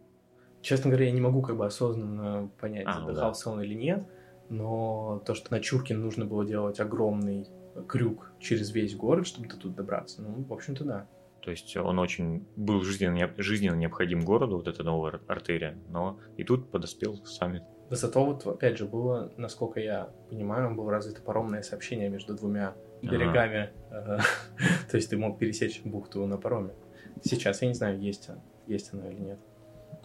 [0.61, 3.51] Честно говоря, я не могу как бы осознанно понять, а, задыхался да.
[3.51, 4.07] он или нет.
[4.49, 7.47] Но то, что на Чуркин нужно было делать огромный
[7.87, 11.07] крюк через весь город, чтобы до тут добраться, ну, в общем-то, да.
[11.41, 16.43] То есть он очень был жизненно, жизненно необходим городу, вот эта новая артерия, но и
[16.43, 17.63] тут подоспел саммит.
[17.89, 22.75] Да зато вот, опять же, было, насколько я понимаю, было развито паромное сообщение между двумя
[23.01, 23.71] берегами.
[23.89, 24.21] Ага.
[24.91, 26.73] То есть ты мог пересечь бухту на пароме.
[27.23, 28.29] Сейчас я не знаю, есть,
[28.67, 29.39] есть оно или нет.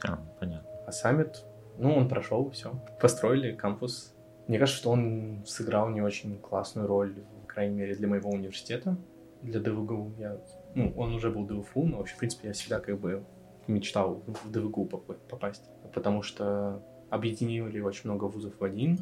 [0.03, 0.69] А, понятно.
[0.87, 1.45] А саммит,
[1.79, 2.73] ну, он прошел, все.
[3.01, 4.15] Построили кампус.
[4.49, 8.97] Мне кажется, что он сыграл не очень классную роль, по крайней мере, для моего университета,
[9.43, 10.13] для ДВГУ.
[10.19, 10.39] Я,
[10.75, 13.25] ну, он уже был ДВФУ, но вообще, в принципе, я всегда как бы
[13.67, 18.99] мечтал в ДВГУ попасть, потому что объединили очень много вузов в один,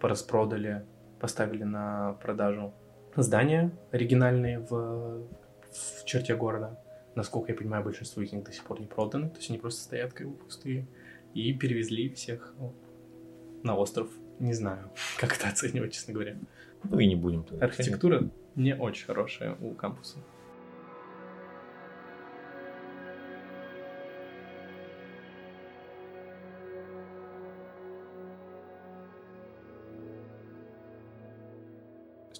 [0.00, 0.84] пораспродали,
[1.20, 2.74] поставили на продажу
[3.16, 5.26] здания оригинальные в,
[5.72, 6.78] в черте города.
[7.14, 9.82] Насколько я понимаю, большинство из них до сих пор не проданы, то есть они просто
[9.82, 10.86] стоят как бы пустые.
[11.32, 12.54] И перевезли всех
[13.62, 14.08] на остров.
[14.40, 16.36] Не знаю, как это оценивать, честно говоря.
[16.84, 17.46] Ну и не будем.
[17.60, 20.18] Архитектура не очень хорошая у кампуса.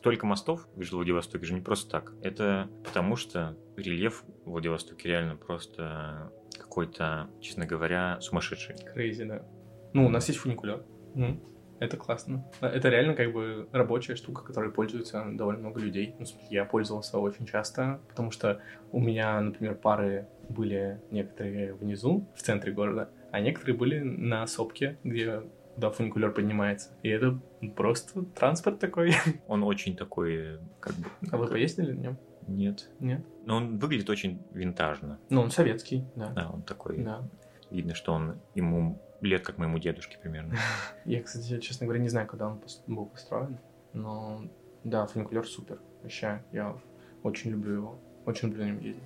[0.04, 2.12] Столько мостов в Владивостоке же не просто так.
[2.20, 8.76] Это потому что рельеф в Владивостоке реально просто какой-то, честно говоря, сумасшедший.
[8.92, 9.46] Крейзи, да.
[9.94, 10.84] Ну, у нас есть фуникулер.
[11.14, 11.40] Mm.
[11.80, 12.44] Это классно.
[12.60, 16.14] Это реально как бы рабочая штука, которой пользуются довольно много людей.
[16.18, 18.60] Ну, я пользовался очень часто, потому что
[18.92, 24.98] у меня, например, пары были некоторые внизу, в центре города, а некоторые были на сопке,
[25.02, 25.44] где
[25.76, 26.90] да, фуникулер поднимается.
[27.02, 27.38] И это
[27.76, 29.14] просто транспорт такой.
[29.48, 31.06] Он очень такой, как бы...
[31.30, 32.18] А вы поездили на нем?
[32.46, 32.90] Нет.
[33.00, 33.24] Нет?
[33.46, 35.18] Но он выглядит очень винтажно.
[35.30, 36.28] Ну, он советский, да.
[36.28, 36.98] Да, он такой...
[36.98, 37.22] Да.
[37.70, 40.54] Видно, что он ему лет как моему дедушке примерно.
[41.06, 43.58] Я, кстати, честно говоря, не знаю, когда он был построен,
[43.94, 44.44] но
[44.84, 45.80] да, фуникулер супер.
[46.02, 46.76] Вообще, я
[47.22, 47.98] очень люблю его.
[48.26, 49.02] Очень люблю на нем ездить.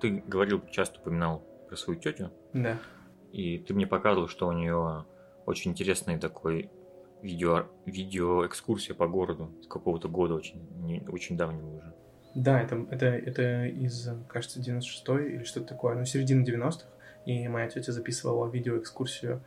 [0.00, 2.30] Ты говорил, часто упоминал про свою тетю.
[2.52, 2.78] Да.
[3.32, 5.04] И ты мне показывал, что у нее
[5.46, 6.70] очень интересный такой
[7.22, 11.94] видео, видео экскурсия по городу с какого-то года очень, не, очень давнего уже.
[12.34, 16.86] Да, это, это, это из, кажется, 96-й или что-то такое, ну, середины 90-х.
[17.26, 19.42] И моя тетя записывала видеоэкскурсию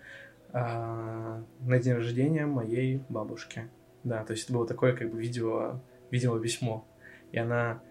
[0.51, 3.69] э, на день рождения моей бабушки.
[4.03, 5.79] Да, то есть это было такое как бы видео,
[6.11, 6.85] видео письмо.
[7.31, 7.81] И она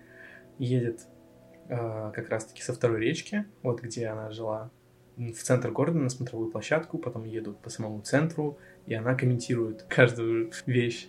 [0.59, 1.07] едет
[1.69, 4.71] как раз-таки со второй речки, вот где она жила,
[5.17, 10.51] в центр города на смотровую площадку, потом едут по самому центру, и она комментирует каждую
[10.67, 11.09] вещь.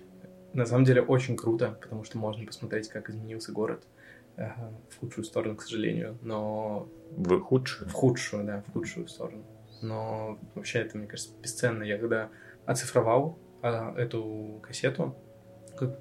[0.54, 3.88] На самом деле очень круто, потому что можно посмотреть, как изменился город
[4.38, 4.50] э,
[4.90, 6.88] в худшую сторону, к сожалению, но...
[7.12, 7.90] В худшую?
[7.90, 9.44] В худшую, да, в худшую сторону.
[9.82, 11.84] Но вообще это, мне кажется, бесценно.
[11.84, 12.30] Я когда
[12.66, 15.16] оцифровал э, эту кассету,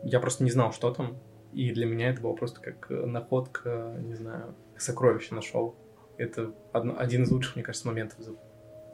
[0.05, 1.17] я просто не знал, что там,
[1.53, 5.77] и для меня это было просто как находка, не знаю, сокровище нашел.
[6.17, 8.33] Это одно, один из лучших, мне кажется, моментов за,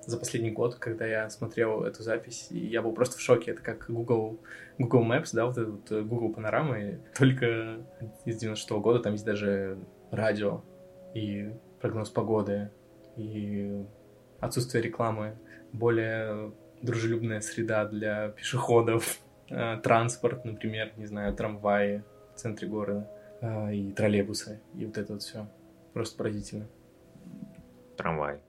[0.07, 3.53] за последний год, когда я смотрел эту запись, и я был просто в шоке.
[3.53, 4.40] Это как Google,
[4.79, 7.79] Google Maps, да, вот этот вот Google панорамы, только
[8.25, 9.79] из 96 -го года там есть даже
[10.11, 10.62] радио
[11.14, 12.71] и прогноз погоды,
[13.16, 13.85] и
[14.40, 15.38] отсутствие рекламы,
[15.73, 22.03] более дружелюбная среда для пешеходов, э, транспорт, например, не знаю, трамваи
[22.38, 25.48] в центре города э, и троллейбусы, и вот это вот все.
[25.92, 26.68] Просто поразительно.
[27.96, 28.40] Трамвай.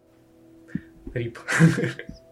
[1.14, 1.40] Рип.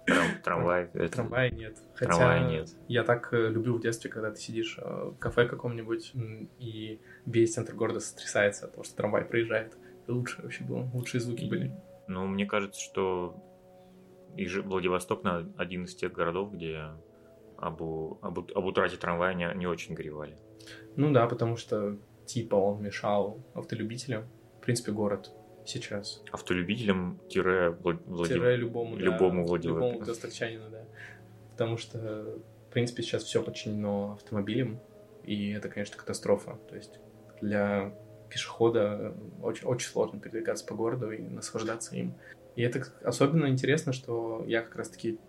[0.05, 0.89] Трам, трамвай.
[0.93, 1.09] Это...
[1.09, 1.77] Трамвая нет.
[1.95, 2.69] Хотя Трамвая нет.
[2.87, 6.13] я так э, любил в детстве, когда ты сидишь э, в кафе каком-нибудь,
[6.59, 9.75] и весь центр города сотрясается от того, что трамвай проезжает.
[10.03, 10.87] Это лучше вообще было.
[10.93, 11.75] Лучшие звуки были.
[12.07, 13.43] Ну, мне кажется, что
[14.37, 16.91] и Владивосток на один из тех городов, где
[17.57, 20.37] об, об, об утрате трамвая не, не очень горевали.
[20.95, 24.25] Ну да, потому что типа он мешал автолюбителям.
[24.61, 25.31] В принципе, город
[25.65, 26.21] сейчас.
[26.31, 29.85] Автолюбителям тире Вла- Влади- Тире любому, да, любому Владивостоку.
[29.85, 30.85] любому владивостокчанину, да.
[31.51, 31.97] Потому что,
[32.69, 34.79] в принципе, сейчас все подчинено автомобилям,
[35.23, 36.57] и это, конечно, катастрофа.
[36.69, 36.99] То есть
[37.41, 37.93] для
[38.29, 42.13] пешехода очень, очень сложно передвигаться по городу и наслаждаться им.
[42.55, 45.19] И это особенно интересно, что я как раз-таки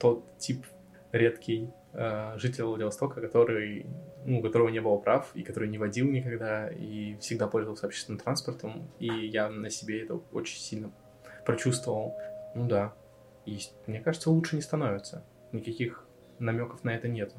[0.00, 0.64] тот тип
[1.12, 3.86] редкий э, житель Владивостока, который,
[4.24, 8.20] ну, у которого не было прав, и который не водил никогда, и всегда пользовался общественным
[8.20, 10.92] транспортом, и я на себе это очень сильно
[11.44, 12.14] прочувствовал.
[12.54, 12.94] Ну да,
[13.44, 15.24] и мне кажется, лучше не становится.
[15.52, 16.04] Никаких
[16.38, 17.36] намеков на это нету.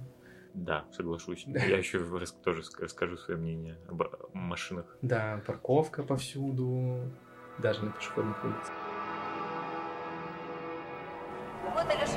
[0.54, 1.44] Да, соглашусь.
[1.46, 2.00] Я еще
[2.44, 4.02] тоже расскажу свое мнение об
[4.34, 4.98] машинах.
[5.04, 7.12] Да, парковка повсюду,
[7.60, 8.74] даже на пешеходных улицах.
[11.76, 12.17] Вот Алеша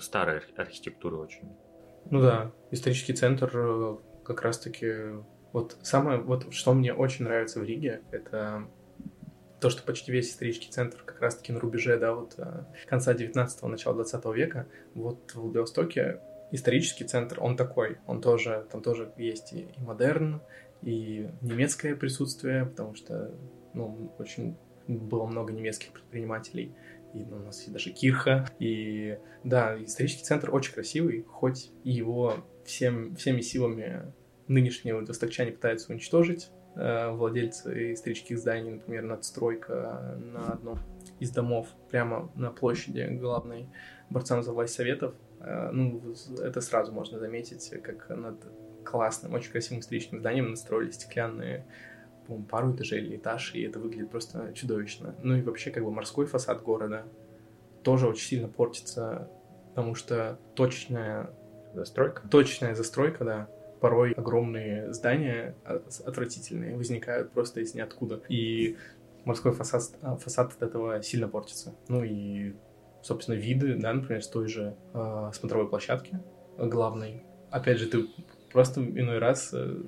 [0.00, 1.48] старой архитектуры очень.
[2.10, 4.92] Ну да, исторический центр э, как раз-таки...
[5.52, 8.66] Вот самое, вот что мне очень нравится в Риге, это
[9.60, 13.68] то, что почти весь исторический центр как раз-таки на рубеже, да, вот э, конца 19-го,
[13.68, 16.20] начала 20 века, вот в Владивостоке
[16.50, 20.42] исторический центр, он такой, он тоже, там тоже есть и, и модерн,
[20.82, 23.32] и немецкое присутствие, потому что,
[23.72, 24.56] ну, очень
[24.88, 26.74] было много немецких предпринимателей,
[27.14, 28.46] и у нас есть даже Кирха.
[28.58, 34.12] И да, исторический центр очень красивый, хоть его всем, всеми силами
[34.48, 36.50] нынешние востокчане пытаются уничтожить.
[36.74, 40.78] Э, владельцы исторических зданий, например, надстройка на одном
[41.20, 43.68] из домов прямо на площади главной
[44.10, 45.14] борцам за власть советов.
[45.40, 48.36] Э, ну, это сразу можно заметить, как над
[48.84, 51.66] классным, очень красивым историческим зданием настроили стеклянные
[52.32, 55.14] по-моему, пару этажей или этаж, и это выглядит просто чудовищно.
[55.22, 57.04] Ну и вообще, как бы морской фасад города
[57.82, 59.28] тоже очень сильно портится,
[59.70, 61.30] потому что точная
[61.74, 63.48] застройка, точная застройка, да,
[63.80, 68.20] порой огромные здания отвратительные возникают просто из ниоткуда.
[68.28, 68.76] И
[69.24, 71.74] морской фасад, а, фасад от этого сильно портится.
[71.88, 72.54] Ну и,
[73.02, 76.20] собственно, виды, да, например, с той же э, смотровой площадки
[76.56, 77.24] главной.
[77.50, 78.06] Опять же, ты
[78.52, 79.82] просто иной раз э,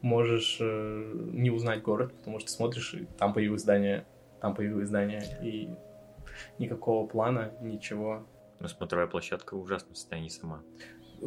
[0.00, 4.06] можешь э, не узнать город, потому что смотришь, и там появилось здание,
[4.40, 5.70] там появилось здание, и
[6.58, 8.26] никакого плана, ничего.
[8.60, 10.62] Но смотровая площадка в ужасном состоянии сама.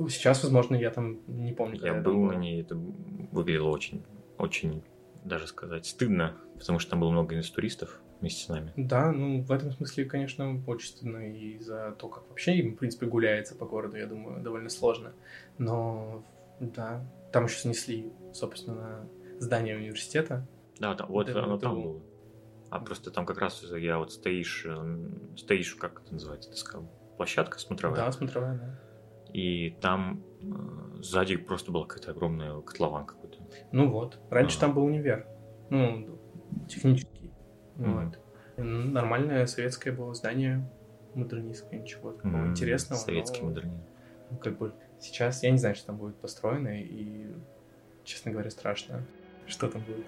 [0.10, 1.80] Сейчас, возможно, я там не помню.
[1.84, 4.04] Я был на ней, это выглядело очень,
[4.38, 4.84] очень,
[5.24, 8.72] даже сказать, стыдно, потому что там было много туристов вместе с нами.
[8.76, 12.78] Да, ну в этом смысле, конечно, очень стыдно и за то, как вообще им, в
[12.78, 15.14] принципе, гуляется по городу, я думаю, довольно сложно.
[15.58, 16.24] Но
[16.72, 19.08] да, там еще снесли, собственно,
[19.40, 20.48] здание университета.
[20.80, 22.02] Да, да вот оно там было.
[22.70, 26.90] А просто там как раз я вот стоишь, э, стоишь, как это называется, ты сказал,
[27.18, 27.98] площадка смотровая.
[27.98, 28.80] Да, смотровая, да.
[29.32, 33.38] И там э, сзади просто была какая-то огромная котлован какой-то.
[33.72, 34.20] Ну вот.
[34.30, 34.62] Раньше а.
[34.62, 35.28] там был универ.
[35.70, 36.20] Ну,
[36.68, 37.32] технический.
[37.78, 38.06] Mm-hmm.
[38.06, 38.20] Вот.
[38.58, 40.70] Нормальное советское было здание,
[41.16, 42.50] модернистское, ничего такого mm-hmm.
[42.50, 43.00] интересного.
[43.00, 43.48] Советский но...
[43.50, 43.84] модернизм.
[44.32, 47.28] Ну, как бы Сейчас я не знаю, что там будет построено, и,
[48.06, 49.06] честно говоря, страшно,
[49.48, 50.06] что там будет.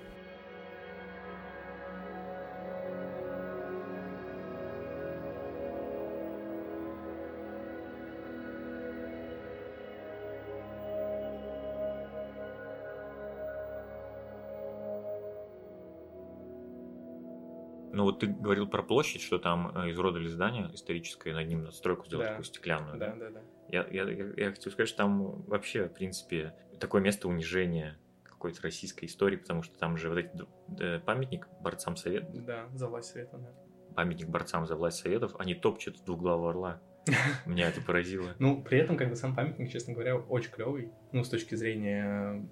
[18.15, 22.25] Вот ты говорил про площадь, что там э, изуродовали здание историческое, над ним надстройку сделали
[22.25, 22.31] да.
[22.31, 22.97] такую стеклянную.
[22.97, 23.41] Да, да, да.
[23.69, 28.61] Я, я, я, я хочу сказать, что там вообще, в принципе, такое место унижения какой-то
[28.61, 30.47] российской истории, потому что там же вот этот
[30.79, 32.45] э, памятник борцам Советов.
[32.45, 33.51] Да, за власть Советов, да.
[33.95, 36.81] Памятник борцам за власть Советов, они топчут двуглавого орла.
[37.45, 38.35] Меня это поразило.
[38.39, 40.91] Ну, при этом, бы, сам памятник, честно говоря, очень клевый.
[41.11, 42.47] Ну, с точки зрения,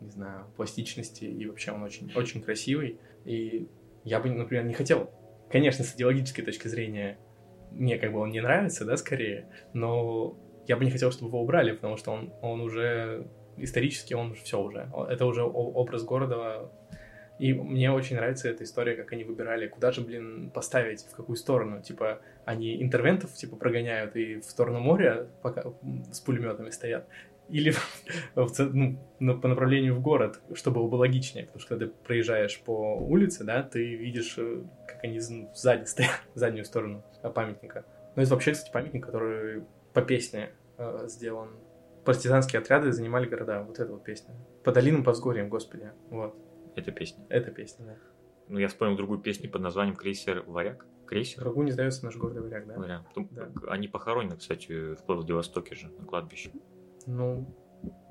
[0.00, 3.00] не знаю, пластичности, и вообще он очень, очень красивый.
[3.24, 3.68] И
[4.06, 5.10] я бы, например, не хотел,
[5.50, 7.18] конечно, с идеологической точки зрения,
[7.72, 11.42] мне как бы он не нравится, да, скорее, но я бы не хотел, чтобы его
[11.42, 13.26] убрали, потому что он, он уже
[13.56, 14.88] исторически, он все уже.
[15.08, 16.70] Это уже образ города.
[17.40, 21.36] И мне очень нравится эта история, как они выбирали, куда же, блин, поставить, в какую
[21.36, 21.82] сторону.
[21.82, 25.64] Типа, они интервентов, типа, прогоняют и в сторону моря пока
[26.12, 27.08] с пулеметами стоят.
[27.48, 27.70] Или
[28.34, 31.46] в, ну, по направлению в город, чтобы было бы логичнее.
[31.46, 36.22] Потому что когда ты проезжаешь по улице, да, ты видишь, э, как они сзади стоят,
[36.34, 37.84] в заднюю сторону памятника.
[38.16, 41.50] Ну, это вообще, кстати, памятник, который по песне э, сделан.
[42.04, 43.62] Партизанские отряды занимали города.
[43.62, 44.34] Вот эта вот песня.
[44.64, 45.90] По долинам, по взгорьям, господи.
[46.10, 46.36] Вот.
[46.76, 47.24] Это песня.
[47.28, 47.96] Это песня, да.
[48.48, 50.86] Ну, я вспомнил другую песню под названием «Крейсер Варяг».
[51.06, 51.42] Крейсер?
[51.42, 52.74] Врагу не сдается наш гордый варяг, да?
[52.76, 53.02] Варяг.
[53.30, 53.50] Да.
[53.68, 56.50] Они похоронены, кстати, в Владивостоке же, на кладбище.
[57.06, 57.46] Ну,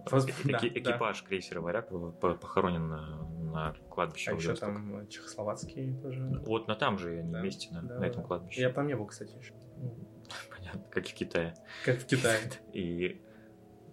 [0.09, 0.91] воз- Эки- да, эки- да.
[0.91, 6.23] Экипаж крейсера «Варяг» по- похоронен на, на кладбище А еще там э, чехословацкие тоже.
[6.45, 7.41] Вот на там же они Да.
[7.41, 8.61] вместе, на, Да, на этом кладбище.
[8.61, 9.53] Я там не был, кстати, еще.
[10.57, 11.53] Понятно, как и в Китае.
[11.83, 12.39] Как в Китае.
[12.73, 13.21] И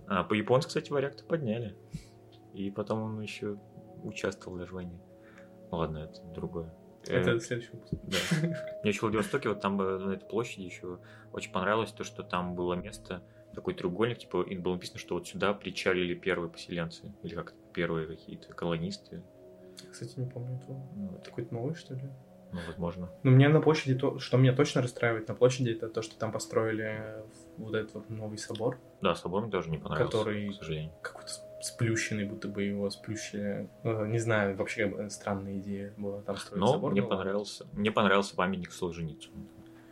[0.07, 1.77] а, по японцу, кстати, варяг-то подняли.
[2.55, 3.59] И потом он еще
[4.03, 5.01] участвовал даже в войне.
[5.71, 6.75] Ну ладно, это другое.
[7.09, 7.95] Э, Это следующий выпуск.
[8.05, 8.17] да.
[8.83, 10.99] Мне еще в Владивостоке, вот там э, на этой площади еще
[11.33, 13.23] очень понравилось то, что там было место,
[13.55, 18.07] такой треугольник, типа, и было написано, что вот сюда причалили первые поселенцы, или как первые
[18.07, 19.23] какие-то колонисты.
[19.91, 20.87] Кстати, не помню этого.
[20.95, 22.03] Ну, Это какой-то новый, что ли?
[22.53, 23.09] ну, возможно.
[23.23, 26.33] Но мне на площади, то, что меня точно расстраивает на площади, это то, что там
[26.33, 27.25] построили
[27.57, 30.93] вот этот вот новый собор, Да, собор мне тоже не понравился, Который- к сожалению.
[31.01, 31.31] какой-то
[31.63, 33.71] сплющенный, будто бы его сплющили.
[33.85, 36.93] Э, Не знаю, вообще странная идея была там строить Но собор.
[36.93, 37.23] мне ну ладно.
[37.25, 39.47] понравился, мне понравился памятник Солженицыну.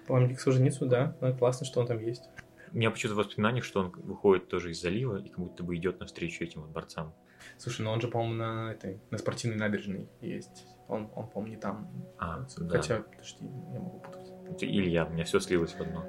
[0.06, 1.16] Памятник Солженицыну, да.
[1.22, 2.24] Ну, классно, что он там есть.
[2.72, 5.76] У меня почему-то в воспоминаниях, что он выходит тоже из залива и как будто бы
[5.76, 7.12] идет навстречу этим вот борцам.
[7.58, 10.66] Слушай, ну он же, по-моему, на этой, на спортивной набережной есть.
[10.88, 11.90] Он, он по-моему, не там.
[12.18, 12.76] А, да.
[12.76, 14.32] Хотя, подожди, я могу путать.
[14.50, 16.00] Это Илья, у меня все слилось в одно.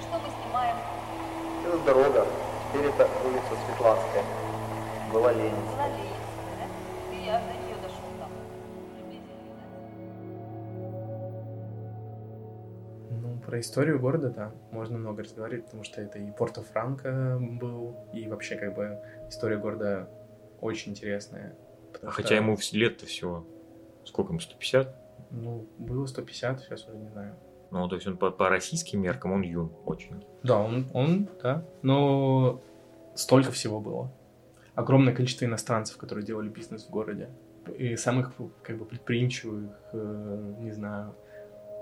[0.00, 0.76] Что мы снимаем?
[1.66, 2.26] Это дорога.
[2.72, 4.24] Теперь это улица Светланская.
[5.12, 6.25] Была Ленинская.
[13.56, 18.56] Про историю города, да, можно много разговаривать, потому что это и Порто-Франко был, и вообще,
[18.56, 18.98] как бы,
[19.30, 20.10] история города
[20.60, 21.56] очень интересная.
[21.92, 23.46] потому Хотя что, ему лет-то всего,
[24.04, 24.94] сколько ему, 150?
[25.30, 27.34] Ну, было 150, сейчас уже не знаю.
[27.70, 30.22] Ну, то есть он по, по российским меркам, он юн очень.
[30.42, 32.60] Да, он, он, да, но
[33.14, 34.12] столько всего было.
[34.74, 37.30] Огромное количество иностранцев, которые делали бизнес в городе.
[37.78, 38.32] И самых,
[38.62, 41.14] как бы, предприимчивых, э, не знаю,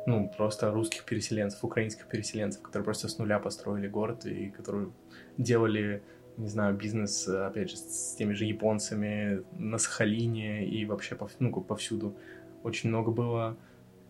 [0.06, 4.90] ну, просто русских переселенцев, украинских переселенцев, которые просто с нуля построили город и которые
[5.38, 6.02] делали,
[6.36, 11.52] не знаю, бизнес, опять же, с теми же японцами на Сахалине и вообще пов- ну,
[11.52, 12.16] повсюду.
[12.62, 13.56] Очень много было.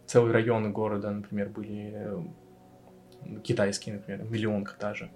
[0.07, 2.23] Целые районы города, например, были э,
[3.43, 5.11] китайские, например, миллионка даже.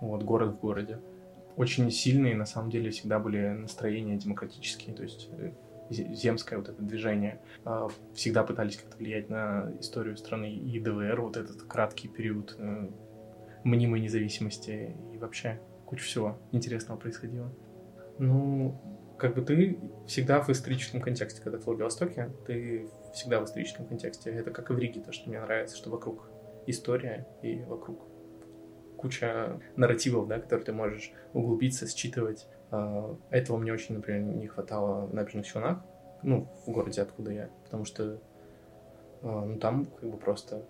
[0.00, 0.98] Вот, город в городе.
[1.56, 5.52] Очень сильные, на самом деле, всегда были настроения демократические, то есть э,
[5.90, 7.40] земское вот это движение.
[7.64, 12.88] а, Всегда пытались как-то влиять на историю страны и ДВР, вот этот краткий период э,
[13.64, 17.52] мнимой независимости и вообще куча всего интересного происходило.
[18.18, 18.80] Ну,
[19.18, 23.86] как бы ты всегда в историческом контексте, когда ты в Владивостоке, ты всегда в историческом
[23.86, 24.30] контексте.
[24.30, 26.28] Это как и в Риге, то, что мне нравится, что вокруг
[26.66, 28.08] история и вокруг
[28.96, 32.46] куча нарративов, да, которые ты можешь углубиться, считывать.
[32.74, 35.78] А, Этого мне очень, например, не хватало в Набережных Челнах,
[36.22, 38.18] ну, в городе, откуда я, потому что
[39.22, 40.66] а, ну, там как бы просто...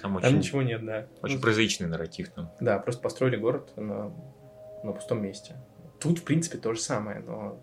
[0.00, 1.06] Там очень, ничего нет, да.
[1.22, 2.50] очень Ну, прозаичный нарратив там.
[2.60, 4.12] да, просто построили город на,
[4.82, 5.56] на пустом месте.
[6.00, 7.60] Тут, в принципе, то же самое, но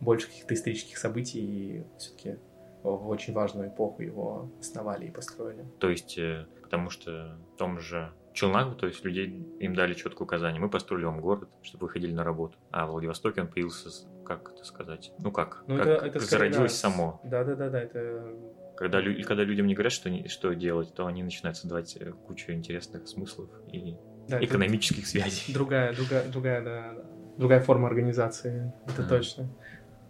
[0.00, 2.38] больше каких-то исторических событий, и все-таки
[2.82, 5.64] в очень важную эпоху его основали и построили.
[5.80, 10.24] То есть, э, потому что в том же Челнах, то есть людей им дали четкое
[10.24, 10.60] указание.
[10.60, 12.56] Мы построили вам город, чтобы вы ходили на работу.
[12.70, 13.90] А в Владивостоке он появился,
[14.24, 15.12] как это сказать?
[15.18, 15.64] Ну как?
[15.66, 17.20] Ну, как, это, это как скорее, зародилось да, само.
[17.24, 18.34] Да-да-да, это...
[18.76, 23.08] Когда, когда людям не говорят, что, что делать, то они начинают создавать э, кучу интересных
[23.08, 23.96] смыслов и
[24.28, 25.52] да, это экономических связей.
[25.52, 27.04] Другая, другая, другая, да, да.
[27.38, 29.08] другая форма организации, это Ага.
[29.08, 29.48] точно.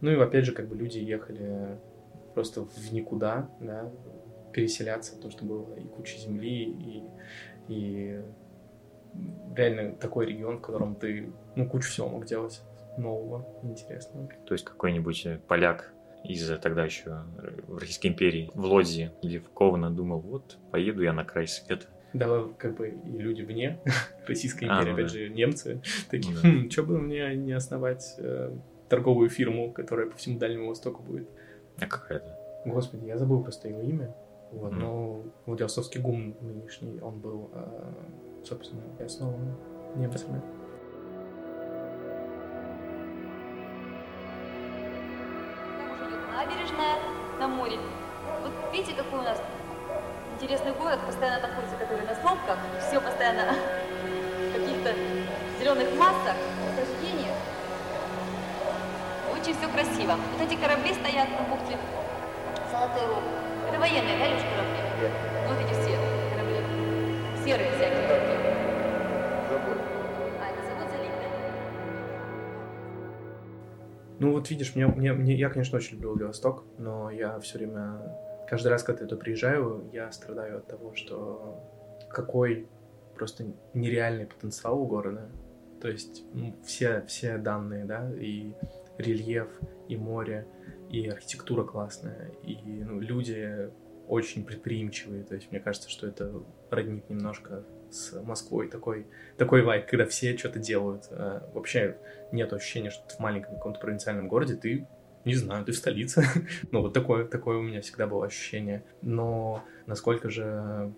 [0.00, 1.78] Ну и опять же, как бы люди ехали
[2.34, 3.90] просто в никуда, да,
[4.52, 7.02] переселяться, потому что было и куча земли, и,
[7.68, 8.20] и
[9.56, 12.62] реально такой регион, в котором ты, ну, кучу всего мог делать
[12.96, 14.28] нового, интересного.
[14.46, 15.92] То есть какой-нибудь э, поляк
[16.24, 20.58] из э, тогда еще э, в Российской империи в Лодзи или в Ковно думал, вот,
[20.70, 21.86] поеду я на край света.
[22.12, 23.78] Да, как бы и люди вне
[24.26, 25.18] Российской А, империи, ну опять да.
[25.18, 26.48] же, немцы, такие, Ну да.
[26.48, 28.56] хм, что бы мне не основать э,
[28.88, 31.28] торговую фирму, которая по всему Дальнему Востоку будет
[31.80, 32.36] А какая-то?
[32.64, 34.14] Господи, я забыл просто его имя.
[34.52, 34.80] Вот, Мгм.
[34.80, 37.92] но Владивостокский гум нынешний, он был, э,
[38.44, 39.56] собственно, и основан
[39.94, 40.40] немцами.
[45.78, 46.96] Там уже идет набережная
[47.38, 47.78] на море.
[48.42, 49.40] Вот видите, какой у нас
[50.40, 54.94] интересный город, постоянно находится, который на сномках, все постоянно в каких-то
[55.60, 57.36] зеленых массах, насаждениях.
[59.32, 60.14] Очень все красиво.
[60.32, 61.76] Вот эти корабли стоят на бухте
[62.70, 63.22] Золотой Рог.
[63.68, 64.80] Это военные, да, Леш, корабли?
[65.00, 65.12] Нет,
[65.44, 65.92] Ну, вот эти все
[66.32, 66.58] корабли.
[67.44, 68.38] Серые всякие такие.
[69.50, 69.76] забыл.
[70.40, 71.28] А, это завод залит, да?
[74.20, 78.00] Ну вот видишь, мне, мне, мне, я, конечно, очень люблю Владивосток, но я все время,
[78.48, 81.62] каждый раз, когда я туда приезжаю, я страдаю от того, что
[82.10, 82.66] какой
[83.14, 83.44] просто
[83.74, 85.28] нереальный потенциал у города.
[85.80, 88.52] То есть ну, все, все данные, да, и
[88.96, 89.48] рельеф,
[89.88, 90.46] и море,
[90.90, 93.70] и архитектура классная, и ну, люди
[94.08, 95.22] очень предприимчивые.
[95.24, 96.32] То есть мне кажется, что это
[96.70, 101.04] роднит немножко с Москвой такой, такой вайк, когда все что-то делают.
[101.10, 101.98] А, вообще
[102.32, 104.86] нет ощущения, что ты в маленьком каком-то провинциальном городе, ты,
[105.24, 106.24] не знаю, ты в столице.
[106.70, 108.84] ну, вот такое, такое у меня всегда было ощущение.
[109.02, 110.92] Но насколько же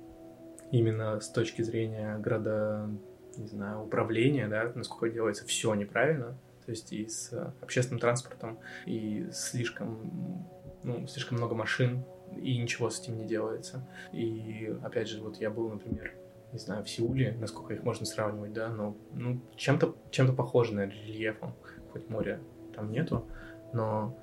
[0.70, 2.88] именно с точки зрения города,
[3.36, 6.36] не знаю, управления, да, насколько делается все неправильно,
[6.70, 10.46] то есть и с общественным транспортом, и слишком,
[10.84, 12.04] ну, слишком много машин,
[12.40, 13.88] и ничего с этим не делается.
[14.12, 16.14] И опять же, вот я был, например,
[16.52, 20.86] не знаю, в Сеуле, насколько их можно сравнивать, да, но ну, чем-то чем похоже на
[20.86, 21.56] рельефом,
[21.90, 22.40] хоть моря
[22.72, 23.26] там нету,
[23.72, 24.16] но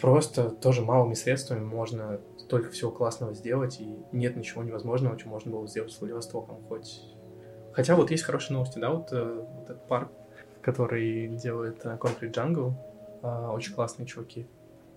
[0.00, 5.50] просто тоже малыми средствами можно столько всего классного сделать, и нет ничего невозможного, что можно
[5.50, 7.16] было сделать с Владивостоком, хоть...
[7.72, 10.12] Хотя вот есть хорошие новости, да, вот, э, вот этот парк,
[10.62, 12.74] который делает э, Concrete Jungle,
[13.22, 14.46] э, очень классные чуваки,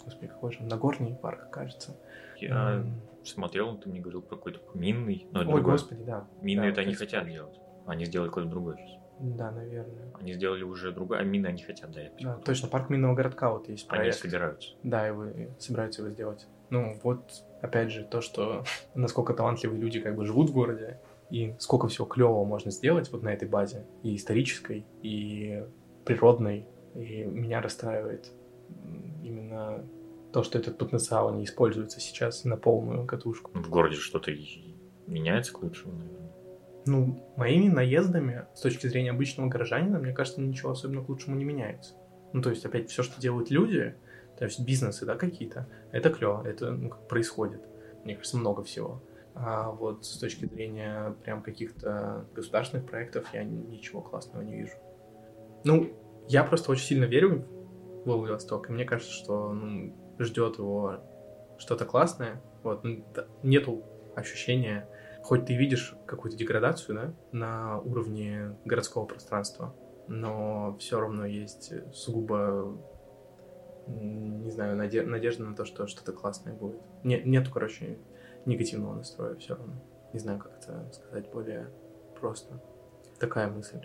[0.04, 1.96] господи, какой же, Нагорный парк, кажется.
[2.40, 2.84] Я
[3.24, 5.62] смотрел, ты мне говорил про какой-то минный, но Ой, другой.
[5.64, 6.28] господи, да.
[6.42, 7.58] Мины Да, это то они хотят делать.
[7.86, 9.02] Они сделали какой-то другой сейчас.
[9.20, 10.12] Да, наверное.
[10.20, 12.42] Они сделали уже другой, а мины они хотят, да, я перепутал.
[12.44, 14.18] точно, парк минного городка вот есть Они проект.
[14.18, 14.70] собираются.
[14.84, 15.26] Да, его
[15.60, 16.48] собираются его сделать.
[16.70, 18.64] Ну, вот, опять же, то, что
[18.96, 21.00] насколько талантливые люди как бы живут в городе,
[21.34, 25.64] и сколько всего клевого можно сделать вот на этой базе, и исторической, и
[26.06, 28.32] природной, и меня расстраивает
[29.24, 29.84] именно
[30.32, 33.50] то, что этот потенциал не используется сейчас на полную катушку.
[33.56, 34.32] В городе что-то
[35.08, 36.32] меняется к лучшему, наверное.
[36.86, 41.46] Ну, моими наездами, с точки зрения обычного горожанина, мне кажется, ничего особенно к лучшему не
[41.46, 41.96] меняется.
[42.34, 43.96] Ну, то есть, опять, все, что делают люди,
[44.38, 47.64] то есть бизнесы, да, какие-то, это клево, это ну, происходит.
[48.04, 49.02] Мне кажется, много всего.
[49.36, 54.74] А вот с точки зрения прям каких-то государственных проектов я ничего классного не вижу.
[55.64, 55.92] Ну,
[56.28, 57.46] я просто очень сильно верю
[58.06, 61.00] в Владивосток, и мне кажется, что ну, ждет его
[61.58, 62.42] что-то классное.
[62.64, 62.86] Вот,
[63.44, 63.84] нету
[64.16, 64.88] ощущения,
[65.22, 69.76] хоть ты видишь какую-то деградацию, да, на уровне городского пространства,
[70.08, 72.78] но все равно есть сугубо,
[73.88, 76.80] не знаю, наде- надежда на то, что что-то классное будет.
[77.04, 77.98] Не- нету, короче,
[78.46, 79.74] негативного настроя все равно.
[80.14, 81.72] Не знаю, как это сказать более
[82.20, 82.62] просто.
[83.20, 83.82] Такая мысль.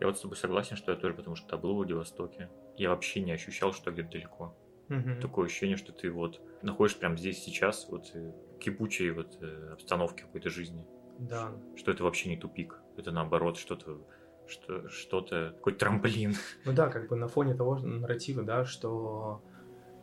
[0.00, 2.50] Я вот с тобой согласен, что я тоже, потому что был в Владивостоке.
[2.76, 4.56] Я вообще не ощущал, что где-то далеко.
[4.88, 5.20] Мгм.
[5.20, 10.24] Такое ощущение, что ты вот находишься прямо здесь сейчас, вот э, кипучей вот э, обстановке
[10.24, 10.86] какой-то жизни.
[11.18, 11.52] Да.
[11.76, 12.80] Что это вообще не тупик.
[12.96, 14.00] Это наоборот что-то,
[14.46, 16.34] что, что-то, какой-то трамплин.
[16.64, 19.42] Ну да, как бы на фоне того нарратива, да, что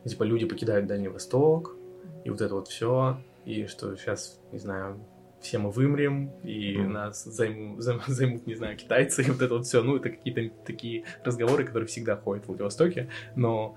[0.04, 1.76] типа люди покидают Дальний Восток,
[2.24, 5.04] и вот это вот все, и что сейчас, не знаю,
[5.40, 6.92] все мы вымрем, и Мгм.
[6.92, 9.82] нас займут, займ- займут, не знаю, китайцы, и вот это вот все.
[9.82, 13.76] Ну, это какие-то такие разговоры, которые всегда ходят в Владивостоке, но,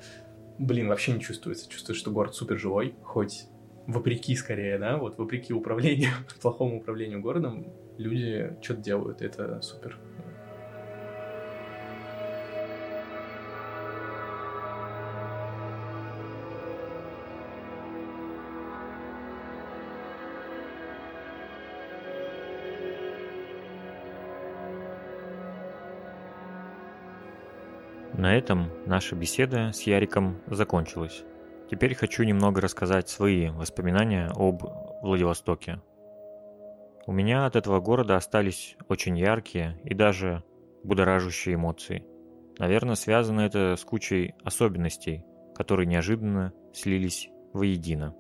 [0.59, 1.70] блин, вообще не чувствуется.
[1.70, 3.45] Чувствуется, что город супер живой, хоть
[3.88, 6.11] вопреки скорее, да, вот вопреки управлению,
[6.41, 9.97] плохому управлению городом, люди что-то делают, это супер.
[28.24, 31.26] На этом наша беседа с Яриком закончилась.
[31.70, 34.64] Теперь хочу немного рассказать свои воспоминания об
[35.02, 35.82] Владивостоке.
[37.06, 40.42] У меня от этого города остались очень яркие и даже
[40.86, 42.06] будоражащие эмоции.
[42.60, 48.16] Наверное, связано это с кучей особенностей, которые неожиданно слились воедино.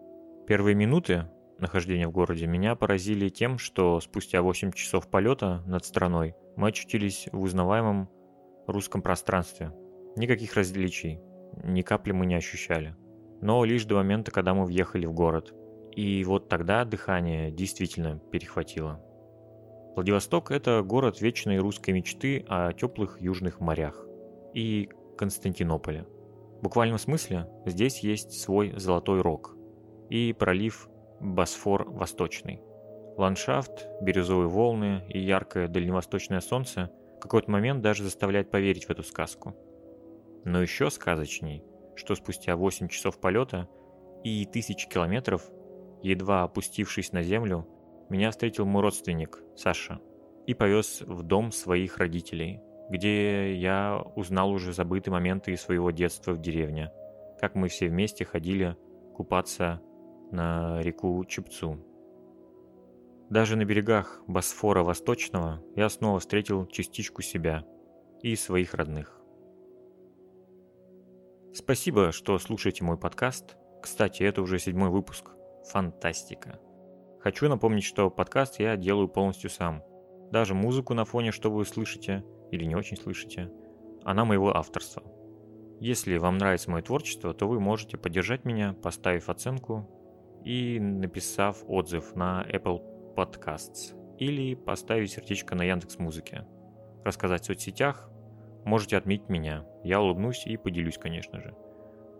[0.45, 1.29] Первые минуты
[1.59, 7.29] нахождения в городе меня поразили тем, что спустя 8 часов полета над страной мы очутились
[7.31, 8.09] в узнаваемом
[8.67, 9.71] русском пространстве.
[10.15, 11.19] Никаких различий,
[11.63, 12.95] ни капли мы не ощущали.
[13.41, 15.53] Но лишь до момента, когда мы въехали в город.
[15.95, 19.01] И вот тогда дыхание действительно перехватило.
[19.95, 24.05] Владивосток– это город вечной русской мечты о теплых южных морях
[24.53, 26.05] и Константинополе.
[26.59, 29.55] В буквальном смысле здесь есть свой золотой рог
[30.09, 30.89] и пролив
[31.19, 32.61] Босфор Восточный.
[33.17, 39.03] Ландшафт, бирюзовые волны и яркое дальневосточное солнце в какой-то момент даже заставляет поверить в эту
[39.03, 39.55] сказку.
[40.45, 41.63] Но еще сказочней,
[41.95, 43.69] что спустя 8 часов полета
[44.23, 45.49] и тысячи километров,
[46.01, 47.67] едва опустившись на землю,
[48.09, 49.99] меня встретил мой родственник, Саша,
[50.45, 52.61] и повез в дом своих родителей.
[52.89, 56.91] где я узнал уже забытые моменты из своего детства в деревне,
[57.39, 58.77] как мы все вместе ходили
[59.15, 59.81] купаться
[60.31, 61.79] на реку Чепцу.
[63.29, 67.65] Даже на берегах Босфора Восточного я снова встретил частичку себя
[68.21, 69.22] и своих родных.
[71.55, 73.57] Спасибо, что слушаете мой подкаст.
[73.79, 75.29] Кстати, это уже седьмой выпуск.
[75.71, 76.59] Фантастика.
[77.19, 79.83] Хочу напомнить, что подкаст я делаю полностью сам.
[80.31, 83.51] Даже музыку на фоне, что вы слышите, или не очень слышите,
[84.03, 85.03] она моего авторства.
[85.79, 89.87] Если вам нравится мое творчество, то вы можете поддержать меня, поставив оценку
[90.43, 92.81] и написав отзыв на Apple
[93.15, 96.47] Podcasts или поставить сердечко на Яндекс Музыке.
[97.05, 98.09] Рассказать в соцсетях,
[98.65, 99.65] можете отметить меня.
[99.83, 101.55] Я улыбнусь и поделюсь, конечно же.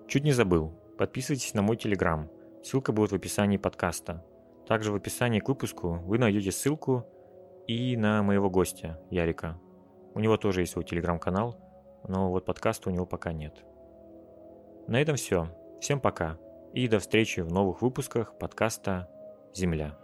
[0.08, 0.74] Чуть не забыл.
[0.98, 2.30] Подписывайтесь на мой телеграм.
[2.64, 4.24] Ссылка будет в описании подкаста.
[4.68, 7.06] Также в описании к выпуску вы найдете ссылку
[7.68, 9.60] и на моего гостя, Ярика.
[10.14, 11.58] У него тоже есть свой телеграм-канал,
[12.08, 13.64] но вот подкаста у него пока нет.
[14.88, 15.48] На этом все.
[15.82, 16.38] Всем пока.
[16.74, 19.10] И до встречи в новых выпусках подкаста
[19.54, 20.03] «Земля».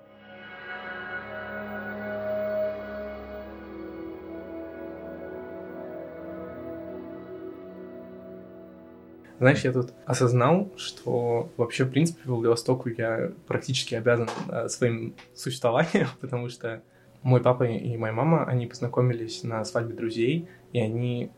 [9.40, 16.08] Знаешь, я тут осознал, что вообще, в принципе, Владивостоку я практически обязан э, своим существованием,
[16.22, 16.82] потому что
[17.22, 21.32] мой папа и моя мама, они познакомились на свадьбе друзей, и они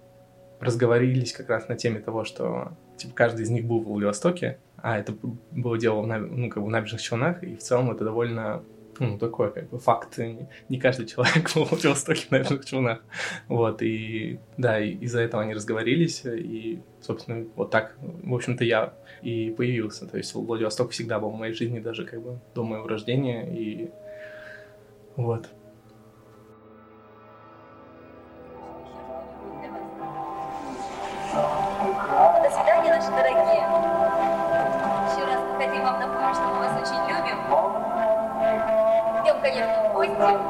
[0.60, 4.98] разговорились как раз на теме того, что типа каждый из них был в Владивостоке, а
[4.98, 5.14] это
[5.52, 8.64] было дело в, ну, как бы в набережных Челнах, и в целом это довольно
[9.00, 10.18] ну, такой, как бы, факт.
[10.70, 13.04] Не, каждый человек в Владивостоке на этих челнах.
[13.48, 18.94] Вот, и, да, и из-за этого они разговорились, и, собственно, вот так, в общем-то, я
[19.22, 20.08] и появился.
[20.08, 23.90] То есть Владивосток всегда был в моей жизни, даже, как бы, до моего рождения, и
[25.16, 25.50] вот.
[31.34, 31.61] До
[40.18, 40.42] конечно,